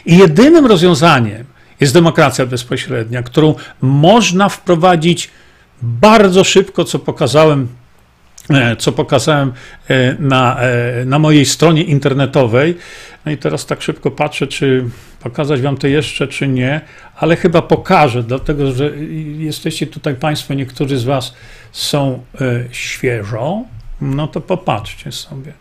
I 0.07 0.19
jedynym 0.19 0.67
rozwiązaniem 0.67 1.45
jest 1.81 1.95
demokracja 1.95 2.47
bezpośrednia, 2.47 3.23
którą 3.23 3.55
można 3.81 4.49
wprowadzić 4.49 5.31
bardzo 5.83 6.45
szybko, 6.45 6.85
co 6.85 6.99
pokazałem 6.99 7.69
co 8.79 8.93
pokazałem 8.93 9.53
e, 9.89 10.17
na, 10.19 10.61
e, 10.61 11.05
na 11.05 11.19
mojej 11.19 11.47
stronie 11.47 11.83
internetowej. 11.83 12.77
No 13.25 13.33
i 13.33 13.37
teraz 13.37 13.67
tak 13.67 13.83
szybko 13.83 14.11
patrzę, 14.11 14.47
czy 14.47 14.85
pokazać 15.21 15.61
Wam 15.61 15.77
to 15.77 15.87
jeszcze, 15.87 16.29
czy 16.29 16.49
nie, 16.49 16.81
ale 17.17 17.37
chyba 17.37 17.63
pokażę, 17.63 18.23
dlatego 18.23 18.73
że 18.73 18.91
jesteście 19.39 19.87
tutaj 19.87 20.15
Państwo, 20.15 20.55
niektórzy 20.55 20.99
z 20.99 21.05
Was 21.05 21.35
są 21.73 22.23
świeżo. 22.71 23.65
No 24.01 24.27
to 24.29 24.41
popatrzcie 24.41 25.13
sobie. 25.13 25.53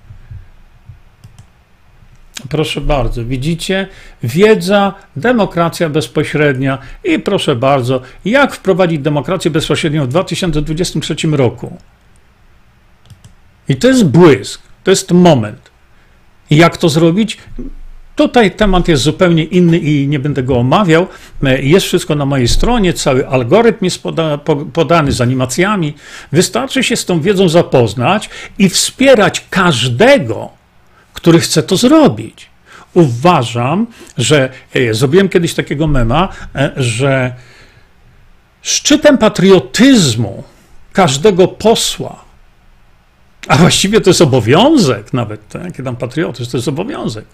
Proszę 2.49 2.81
bardzo, 2.81 3.25
widzicie? 3.25 3.87
Wiedza, 4.23 4.93
demokracja 5.15 5.89
bezpośrednia 5.89 6.77
i 7.03 7.19
proszę 7.19 7.55
bardzo, 7.55 8.01
jak 8.25 8.53
wprowadzić 8.53 8.99
demokrację 8.99 9.51
bezpośrednią 9.51 10.05
w 10.05 10.07
2023 10.07 11.15
roku. 11.31 11.77
I 13.69 13.75
to 13.75 13.87
jest 13.87 14.05
błysk, 14.05 14.61
to 14.83 14.91
jest 14.91 15.11
moment. 15.11 15.71
Jak 16.49 16.77
to 16.77 16.89
zrobić? 16.89 17.37
Tutaj 18.15 18.51
temat 18.51 18.87
jest 18.87 19.03
zupełnie 19.03 19.43
inny 19.43 19.77
i 19.77 20.07
nie 20.07 20.19
będę 20.19 20.43
go 20.43 20.57
omawiał. 20.57 21.07
Jest 21.59 21.85
wszystko 21.85 22.15
na 22.15 22.25
mojej 22.25 22.47
stronie, 22.47 22.93
cały 22.93 23.27
algorytm 23.27 23.85
jest 23.85 24.03
poda, 24.03 24.37
podany 24.73 25.11
z 25.11 25.21
animacjami. 25.21 25.93
Wystarczy 26.31 26.83
się 26.83 26.95
z 26.95 27.05
tą 27.05 27.21
wiedzą 27.21 27.49
zapoznać 27.49 28.29
i 28.57 28.69
wspierać 28.69 29.45
każdego, 29.49 30.49
który 31.13 31.39
chce 31.39 31.63
to 31.63 31.77
zrobić. 31.77 32.49
Uważam, 32.93 33.87
że 34.17 34.49
e, 34.73 34.93
zrobiłem 34.93 35.29
kiedyś 35.29 35.53
takiego 35.53 35.87
mema, 35.87 36.29
e, 36.55 36.71
że 36.77 37.35
szczytem 38.61 39.17
patriotyzmu 39.17 40.43
każdego 40.93 41.47
posła, 41.47 42.24
a 43.47 43.57
właściwie 43.57 44.01
to 44.01 44.09
jest 44.09 44.21
obowiązek 44.21 45.13
nawet, 45.13 45.49
tak? 45.49 45.83
tam 45.83 45.95
patriotyzm, 45.95 46.51
to 46.51 46.57
jest 46.57 46.67
obowiązek, 46.67 47.25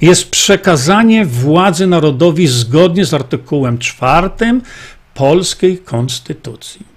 jest 0.00 0.30
przekazanie 0.30 1.26
władzy 1.26 1.86
narodowi 1.86 2.46
zgodnie 2.46 3.04
z 3.04 3.14
artykułem 3.14 3.78
czwartym 3.78 4.62
polskiej 5.14 5.78
konstytucji. 5.78 6.92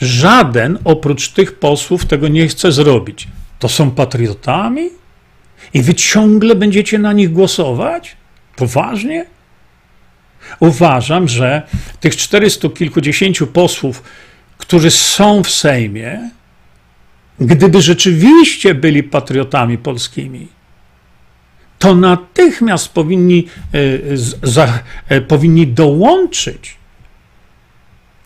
Żaden 0.00 0.78
oprócz 0.84 1.28
tych 1.28 1.58
posłów 1.58 2.06
tego 2.06 2.28
nie 2.28 2.48
chce 2.48 2.72
zrobić. 2.72 3.28
To 3.58 3.68
są 3.68 3.90
patriotami? 3.90 4.88
I 5.74 5.82
wy 5.82 5.94
ciągle 5.94 6.54
będziecie 6.54 6.98
na 6.98 7.12
nich 7.12 7.32
głosować? 7.32 8.16
Poważnie? 8.56 9.26
Uważam, 10.60 11.28
że 11.28 11.62
tych 12.00 12.16
czterystu 12.16 12.70
kilkudziesięciu 12.70 13.46
posłów, 13.46 14.02
którzy 14.70 14.90
są 14.90 15.42
w 15.42 15.50
Sejmie, 15.50 16.30
gdyby 17.40 17.82
rzeczywiście 17.82 18.74
byli 18.74 19.02
patriotami 19.02 19.78
polskimi, 19.78 20.48
to 21.78 21.94
natychmiast 21.94 22.88
powinni, 22.88 23.48
e, 23.74 23.78
za, 24.42 24.82
e, 25.08 25.20
powinni 25.20 25.66
dołączyć 25.66 26.76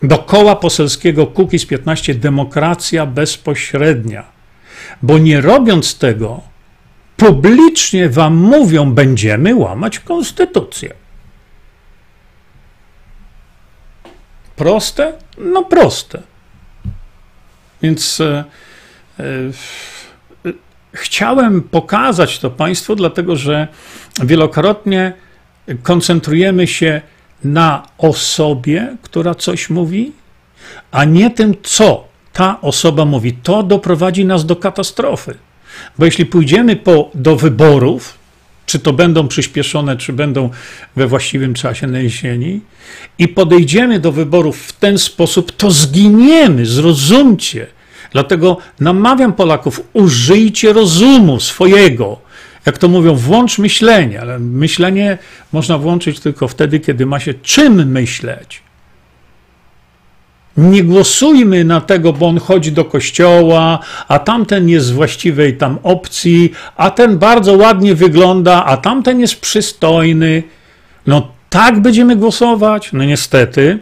do 0.03 0.17
koła 0.17 0.55
poselskiego 0.55 1.27
Kukiz 1.27 1.65
15 1.65 2.15
demokracja 2.15 3.05
bezpośrednia. 3.05 4.23
Bo 5.01 5.17
nie 5.17 5.41
robiąc 5.41 5.97
tego, 5.97 6.41
publicznie 7.17 8.09
wam 8.09 8.35
mówią, 8.35 8.93
będziemy 8.93 9.55
łamać 9.55 9.99
konstytucję. 9.99 10.93
Proste? 14.55 15.13
No 15.37 15.63
proste. 15.63 16.34
Więc 17.85 18.21
e, 18.21 18.43
e, 19.19 19.23
chciałem 20.93 21.61
pokazać 21.61 22.39
to 22.39 22.49
Państwu, 22.49 22.95
dlatego 22.95 23.35
że 23.35 23.67
wielokrotnie 24.23 25.13
koncentrujemy 25.83 26.67
się 26.67 27.01
na 27.43 27.87
osobie, 27.97 28.97
która 29.01 29.35
coś 29.35 29.69
mówi, 29.69 30.11
a 30.91 31.03
nie 31.03 31.29
tym, 31.29 31.55
co 31.63 32.07
ta 32.33 32.61
osoba 32.61 33.05
mówi. 33.05 33.33
To 33.33 33.63
doprowadzi 33.63 34.25
nas 34.25 34.45
do 34.45 34.55
katastrofy. 34.55 35.37
Bo 35.97 36.05
jeśli 36.05 36.25
pójdziemy 36.25 36.75
po, 36.75 37.11
do 37.13 37.35
wyborów, 37.35 38.17
czy 38.65 38.79
to 38.79 38.93
będą 38.93 39.27
przyspieszone, 39.27 39.97
czy 39.97 40.13
będą 40.13 40.49
we 40.95 41.07
właściwym 41.07 41.53
czasie 41.53 41.87
na 41.87 41.99
jesieni, 41.99 42.61
i 43.17 43.27
podejdziemy 43.27 43.99
do 43.99 44.11
wyborów 44.11 44.61
w 44.61 44.73
ten 44.73 44.97
sposób, 44.97 45.51
to 45.51 45.71
zginiemy, 45.71 46.65
zrozumcie. 46.65 47.74
Dlatego 48.15 48.57
namawiam 48.79 49.33
Polaków, 49.33 49.81
użyjcie 49.93 50.73
rozumu 50.73 51.39
swojego, 51.39 52.17
jak 52.65 52.77
to 52.77 52.87
mówią, 52.87 53.15
włącz 53.15 53.57
myślenie, 53.57 54.21
ale 54.21 54.39
myślenie 54.39 55.17
można 55.53 55.77
włączyć 55.77 56.19
tylko 56.19 56.47
wtedy, 56.47 56.79
kiedy 56.79 57.05
ma 57.05 57.19
się 57.19 57.33
czym 57.33 57.91
myśleć. 57.91 58.61
Nie 60.57 60.83
głosujmy 60.83 61.63
na 61.63 61.81
tego, 61.81 62.13
bo 62.13 62.27
on 62.27 62.39
chodzi 62.39 62.71
do 62.71 62.85
kościoła, 62.85 63.79
a 64.07 64.19
tamten 64.19 64.69
jest 64.69 64.85
z 64.85 64.91
właściwej 64.91 65.57
tam 65.57 65.79
opcji, 65.83 66.51
a 66.75 66.91
ten 66.91 67.17
bardzo 67.17 67.53
ładnie 67.53 67.95
wygląda, 67.95 68.65
a 68.65 68.77
tamten 68.77 69.19
jest 69.19 69.41
przystojny. 69.41 70.43
No 71.07 71.27
tak 71.49 71.81
będziemy 71.81 72.15
głosować? 72.15 72.89
No 72.93 73.03
niestety, 73.03 73.79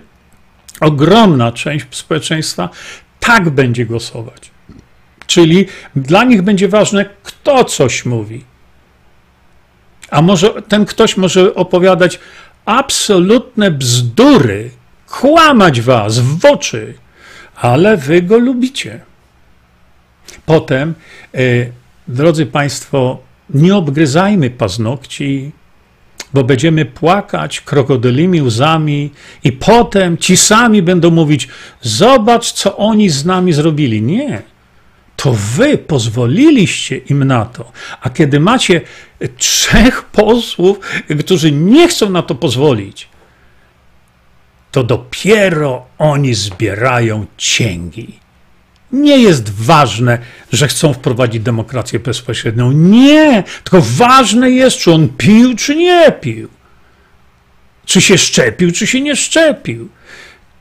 ogromna 0.80 1.52
część 1.52 1.86
społeczeństwa 1.92 2.70
tak 3.26 3.50
będzie 3.50 3.86
głosować. 3.86 4.52
Czyli 5.28 5.68
dla 5.96 6.24
nich 6.24 6.42
będzie 6.42 6.68
ważne, 6.68 7.06
kto 7.24 7.64
coś 7.64 8.06
mówi. 8.06 8.44
A 10.10 10.22
może 10.22 10.62
ten 10.62 10.86
ktoś 10.86 11.18
może 11.18 11.56
opowiadać 11.56 12.20
absolutne 12.66 13.72
bzdury, 13.72 14.70
kłamać 15.10 15.82
was 15.82 16.20
w 16.20 16.46
oczy, 16.46 16.94
ale 17.56 17.98
wy 17.98 18.22
go 18.22 18.38
lubicie. 18.38 19.00
Potem, 20.46 20.94
e, 21.34 21.38
drodzy 22.08 22.46
Państwo, 22.46 23.20
nie 23.50 23.76
obgryzajmy 23.76 24.50
paznokci, 24.50 25.52
bo 26.34 26.44
będziemy 26.44 26.86
płakać 26.86 27.62
krokodylimi 27.62 28.42
łzami, 28.42 29.12
i 29.44 29.52
potem 29.52 30.18
ci 30.18 30.38
sami 30.38 30.82
będą 30.82 31.12
mówić: 31.12 31.48
Zobacz, 31.82 32.52
co 32.52 32.78
oni 32.78 33.10
z 33.10 33.26
nami 33.26 33.54
zrobili. 33.54 34.02
Nie 34.02 34.54
to 35.16 35.34
wy 35.34 35.78
pozwoliliście 35.78 36.98
im 36.98 37.24
na 37.24 37.46
to. 37.46 37.72
A 38.02 38.10
kiedy 38.10 38.40
macie 38.40 38.82
trzech 39.38 40.04
posłów, 40.04 40.80
którzy 41.20 41.52
nie 41.52 41.88
chcą 41.88 42.10
na 42.10 42.22
to 42.22 42.36
pozwolić, 42.36 43.08
to 44.72 44.84
dopiero 44.84 45.86
oni 45.98 46.34
zbierają 46.34 47.26
cięgi. 47.38 48.20
Nie 48.92 49.18
jest 49.18 49.50
ważne, 49.50 50.20
że 50.54 50.68
chcą 50.68 50.94
wprowadzić 50.94 51.44
demokrację 51.44 52.00
bezpośrednią. 52.00 52.72
Nie, 52.72 53.44
tylko 53.64 53.82
ważne 53.82 54.52
jest, 54.52 54.78
czy 54.78 54.92
on 54.92 55.10
pił, 55.10 55.56
czy 55.56 55.76
nie 55.76 56.12
pił. 56.22 56.50
Czy 57.86 58.02
się 58.02 58.18
szczepił, 58.18 58.72
czy 58.72 58.88
się 58.88 59.02
nie 59.02 59.16
szczepił. 59.16 59.90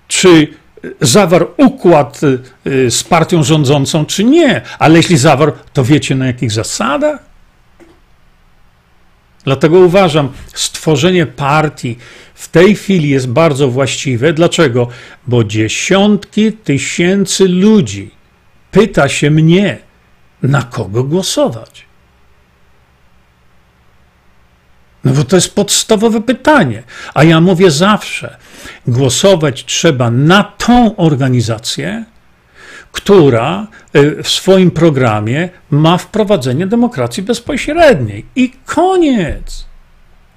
Czy 0.09 0.49
zawarł 1.01 1.47
układ 1.57 2.21
y, 2.67 2.91
z 2.91 3.05
partią 3.05 3.43
rządzącą, 3.43 4.07
czy 4.07 4.25
nie. 4.25 4.61
Ale 4.79 4.97
jeśli 4.97 5.17
zawarł, 5.17 5.53
to 5.73 5.85
wiecie 5.85 6.15
na 6.15 6.27
jakich 6.27 6.53
zasadach? 6.53 7.21
Dlatego 9.45 9.79
uważam, 9.79 10.33
stworzenie 10.55 11.27
partii 11.27 11.99
w 12.35 12.49
tej 12.49 12.75
chwili 12.77 13.09
jest 13.09 13.29
bardzo 13.29 13.69
właściwe. 13.69 14.33
Dlaczego? 14.33 14.89
Bo 15.27 15.45
dziesiątki 15.45 16.53
tysięcy 16.53 17.49
ludzi 17.49 18.22
pyta 18.73 19.09
się 19.09 19.31
mnie, 19.31 19.79
na 20.43 20.63
kogo 20.63 21.05
głosować. 21.05 21.85
No 25.05 25.13
bo 25.13 25.25
to 25.25 25.37
jest 25.37 25.55
podstawowe 25.55 26.21
pytanie. 26.21 26.83
A 27.15 27.25
ja 27.25 27.41
mówię 27.41 27.71
zawsze, 27.71 28.37
głosować 28.87 29.65
trzeba 29.65 30.11
na 30.11 30.45
tą 30.45 30.97
organizację, 30.97 32.05
która 32.93 33.67
y, 33.97 34.23
w 34.23 34.29
swoim 34.29 34.71
programie 34.71 35.49
ma 35.71 35.99
wprowadzenie 35.99 36.67
demokracji 36.67 37.23
bezpośredniej. 37.23 38.27
I 38.37 38.53
koniec. 38.67 39.67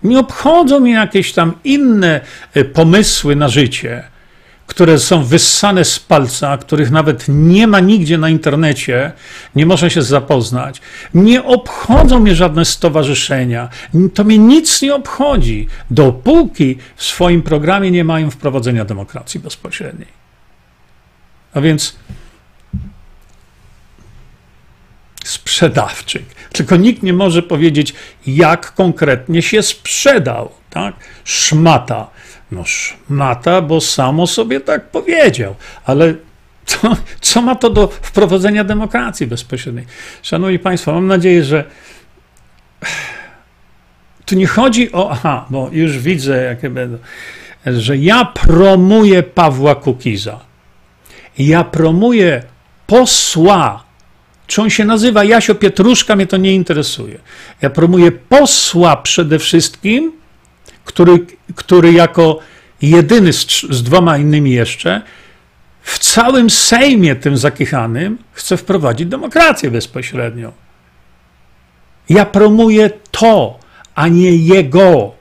Nie 0.03 0.19
obchodzą 0.19 0.79
mnie 0.79 0.93
jakieś 0.93 1.33
tam 1.33 1.53
inne 1.63 2.21
y, 2.57 2.65
pomysły 2.65 3.35
na 3.35 3.47
życie. 3.47 4.03
Które 4.67 4.99
są 4.99 5.23
wyssane 5.23 5.85
z 5.85 5.99
palca, 5.99 6.57
których 6.57 6.91
nawet 6.91 7.25
nie 7.27 7.67
ma 7.67 7.79
nigdzie 7.79 8.17
na 8.17 8.29
internecie, 8.29 9.11
nie 9.55 9.65
można 9.65 9.89
się 9.89 10.01
zapoznać. 10.01 10.81
Nie 11.13 11.43
obchodzą 11.43 12.19
mnie 12.19 12.35
żadne 12.35 12.65
stowarzyszenia. 12.65 13.69
To 14.13 14.23
mnie 14.23 14.37
nic 14.37 14.81
nie 14.81 14.95
obchodzi, 14.95 15.67
dopóki 15.91 16.77
w 16.95 17.03
swoim 17.03 17.41
programie 17.41 17.91
nie 17.91 18.03
mają 18.03 18.31
wprowadzenia 18.31 18.85
demokracji 18.85 19.39
bezpośredniej. 19.39 20.07
A 21.53 21.61
więc 21.61 21.95
sprzedawczyk. 25.25 26.23
Tylko 26.53 26.75
nikt 26.75 27.03
nie 27.03 27.13
może 27.13 27.43
powiedzieć, 27.43 27.93
jak 28.27 28.73
konkretnie 28.73 29.41
się 29.41 29.63
sprzedał. 29.63 30.51
Tak? 30.75 30.95
Szmata. 31.23 32.07
No 32.51 32.63
szmata, 32.65 33.61
bo 33.61 33.81
samo 33.81 34.27
sobie 34.27 34.59
tak 34.61 34.89
powiedział. 34.89 35.55
Ale 35.85 36.13
co, 36.65 36.95
co 37.21 37.41
ma 37.41 37.55
to 37.55 37.69
do 37.69 37.87
wprowadzenia 37.87 38.63
demokracji 38.63 39.27
bezpośredniej? 39.27 39.85
Szanowni 40.21 40.59
Państwo, 40.59 40.93
mam 40.93 41.07
nadzieję, 41.07 41.43
że 41.43 41.63
tu 44.25 44.35
nie 44.35 44.47
chodzi 44.47 44.91
o, 44.91 45.11
aha, 45.11 45.45
bo 45.49 45.69
już 45.71 45.99
widzę, 45.99 46.43
jakie 46.43 46.69
będą, 46.69 46.97
że 47.65 47.97
ja 47.97 48.25
promuję 48.25 49.23
Pawła 49.23 49.75
Kukiza. 49.75 50.39
Ja 51.37 51.63
promuję 51.63 52.43
posła 52.87 53.85
czy 54.47 54.61
on 54.61 54.69
się 54.69 54.85
nazywa 54.85 55.23
Jasio 55.23 55.55
Pietruszka, 55.55 56.15
mnie 56.15 56.27
to 56.27 56.37
nie 56.37 56.55
interesuje. 56.55 57.19
Ja 57.61 57.69
promuję 57.69 58.11
posła 58.11 58.97
przede 58.97 59.39
wszystkim, 59.39 60.11
który, 60.85 61.25
który 61.55 61.93
jako 61.93 62.39
jedyny 62.81 63.33
z, 63.33 63.61
z 63.69 63.83
dwoma 63.83 64.17
innymi 64.17 64.51
jeszcze 64.51 65.01
w 65.81 65.99
całym 65.99 66.49
Sejmie 66.49 67.15
tym 67.15 67.37
zakichanym 67.37 68.17
chce 68.31 68.57
wprowadzić 68.57 69.07
demokrację 69.07 69.71
bezpośrednią. 69.71 70.51
Ja 72.09 72.25
promuję 72.25 72.89
to, 73.11 73.59
a 73.95 74.07
nie 74.07 74.35
jego. 74.35 75.11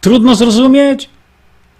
Trudno 0.00 0.34
zrozumieć? 0.34 1.10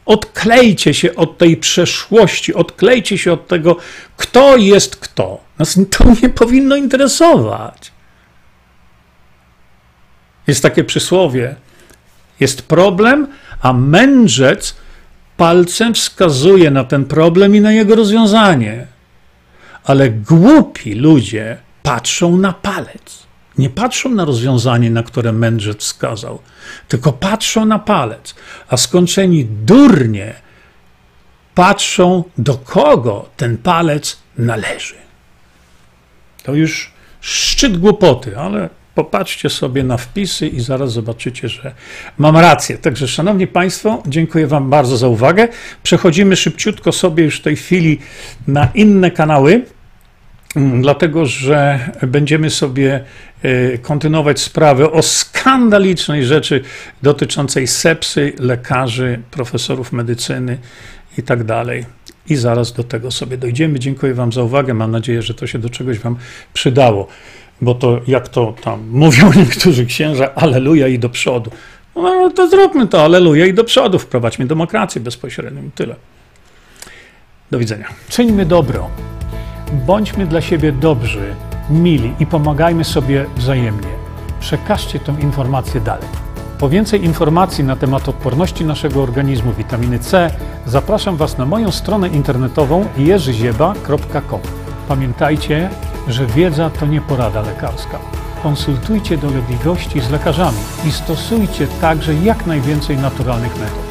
Odklejcie 0.06 0.94
się 0.94 1.14
od 1.14 1.38
tej 1.38 1.56
przeszłości, 1.56 2.54
odklejcie 2.54 3.18
się 3.18 3.32
od 3.32 3.48
tego, 3.48 3.76
kto 4.16 4.56
jest 4.56 4.96
kto. 4.96 5.40
Nas 5.58 5.78
to 5.90 6.04
nie 6.22 6.28
powinno 6.28 6.76
interesować. 6.76 7.92
Jest 10.46 10.62
takie 10.62 10.84
przysłowie: 10.84 11.56
jest 12.40 12.62
problem, 12.62 13.26
a 13.62 13.72
mędrzec 13.72 14.76
palcem 15.36 15.94
wskazuje 15.94 16.70
na 16.70 16.84
ten 16.84 17.04
problem 17.04 17.56
i 17.56 17.60
na 17.60 17.72
jego 17.72 17.94
rozwiązanie. 17.94 18.86
Ale 19.84 20.10
głupi 20.10 20.94
ludzie 20.94 21.56
patrzą 21.82 22.36
na 22.36 22.52
palec. 22.52 23.26
Nie 23.58 23.70
patrzą 23.70 24.08
na 24.08 24.24
rozwiązanie, 24.24 24.90
na 24.90 25.02
które 25.02 25.32
mędrzec 25.32 25.80
wskazał, 25.80 26.38
tylko 26.88 27.12
patrzą 27.12 27.64
na 27.64 27.78
palec. 27.78 28.34
A 28.68 28.76
skończeni 28.76 29.44
durnie 29.44 30.34
patrzą, 31.54 32.24
do 32.38 32.54
kogo 32.54 33.28
ten 33.36 33.56
palec 33.56 34.18
należy. 34.38 34.94
To 36.42 36.54
już 36.54 36.92
szczyt 37.20 37.78
głupoty, 37.78 38.38
ale 38.38 38.68
popatrzcie 38.98 39.50
sobie 39.50 39.82
na 39.84 39.96
wpisy 39.96 40.46
i 40.46 40.60
zaraz 40.60 40.92
zobaczycie, 40.92 41.48
że 41.48 41.74
mam 42.18 42.36
rację. 42.36 42.78
Także, 42.78 43.08
Szanowni 43.08 43.46
Państwo, 43.46 44.02
dziękuję 44.06 44.46
Wam 44.46 44.70
bardzo 44.70 44.96
za 44.96 45.08
uwagę. 45.08 45.48
Przechodzimy 45.82 46.36
szybciutko 46.36 46.92
sobie 46.92 47.24
już 47.24 47.38
w 47.38 47.42
tej 47.42 47.56
chwili 47.56 47.98
na 48.46 48.68
inne 48.74 49.10
kanały, 49.10 49.64
mm, 50.56 50.82
dlatego 50.82 51.26
że 51.26 51.90
będziemy 52.02 52.50
sobie 52.50 53.04
e, 53.42 53.78
kontynuować 53.78 54.40
sprawę 54.40 54.92
o 54.92 55.02
skandalicznej 55.02 56.24
rzeczy 56.24 56.62
dotyczącej 57.02 57.66
sepsy, 57.66 58.32
lekarzy, 58.38 59.20
profesorów 59.30 59.92
medycyny 59.92 60.58
i 61.18 61.22
tak 61.22 61.44
dalej 61.44 61.84
i 62.28 62.36
zaraz 62.36 62.72
do 62.72 62.84
tego 62.84 63.10
sobie 63.10 63.36
dojdziemy. 63.36 63.78
Dziękuję 63.78 64.14
Wam 64.14 64.32
za 64.32 64.42
uwagę. 64.42 64.74
Mam 64.74 64.90
nadzieję, 64.90 65.22
że 65.22 65.34
to 65.34 65.46
się 65.46 65.58
do 65.58 65.70
czegoś 65.70 65.98
Wam 65.98 66.16
przydało, 66.52 67.08
bo 67.60 67.74
to 67.74 68.00
jak 68.06 68.28
to 68.28 68.54
tam 68.62 68.88
mówią 68.90 69.32
niektórzy 69.36 69.86
księża, 69.86 70.34
aleluja 70.34 70.88
i 70.88 70.98
do 70.98 71.08
przodu. 71.08 71.50
No 71.96 72.30
to 72.30 72.48
zróbmy 72.48 72.86
to, 72.86 73.04
aleluja 73.04 73.46
i 73.46 73.54
do 73.54 73.64
przodu, 73.64 73.98
wprowadźmy 73.98 74.46
demokrację 74.46 75.00
bezpośrednią 75.00 75.70
tyle. 75.74 75.94
Do 77.50 77.58
widzenia. 77.58 77.88
Czyńmy 78.08 78.46
dobro. 78.46 78.90
Bądźmy 79.72 80.26
dla 80.26 80.40
siebie 80.40 80.72
dobrzy, 80.72 81.34
mili 81.70 82.14
i 82.20 82.26
pomagajmy 82.26 82.84
sobie 82.84 83.26
wzajemnie. 83.36 83.88
Przekażcie 84.40 84.98
tę 84.98 85.16
informację 85.20 85.80
dalej. 85.80 86.08
Po 86.58 86.68
więcej 86.68 87.04
informacji 87.04 87.64
na 87.64 87.76
temat 87.76 88.08
odporności 88.08 88.64
naszego 88.64 89.02
organizmu 89.02 89.52
witaminy 89.52 89.98
C 89.98 90.30
zapraszam 90.66 91.16
Was 91.16 91.38
na 91.38 91.46
moją 91.46 91.70
stronę 91.70 92.08
internetową 92.08 92.86
jerzyzieba.com. 92.96 94.40
Pamiętajcie, 94.88 95.70
że 96.08 96.26
wiedza 96.26 96.70
to 96.70 96.86
nie 96.86 97.00
porada 97.00 97.40
lekarska. 97.40 97.98
Konsultujcie 98.42 99.18
dolegliwości 99.18 100.00
z 100.00 100.10
lekarzami 100.10 100.58
i 100.84 100.92
stosujcie 100.92 101.66
także 101.80 102.14
jak 102.14 102.46
najwięcej 102.46 102.96
naturalnych 102.96 103.60
metod. 103.60 103.87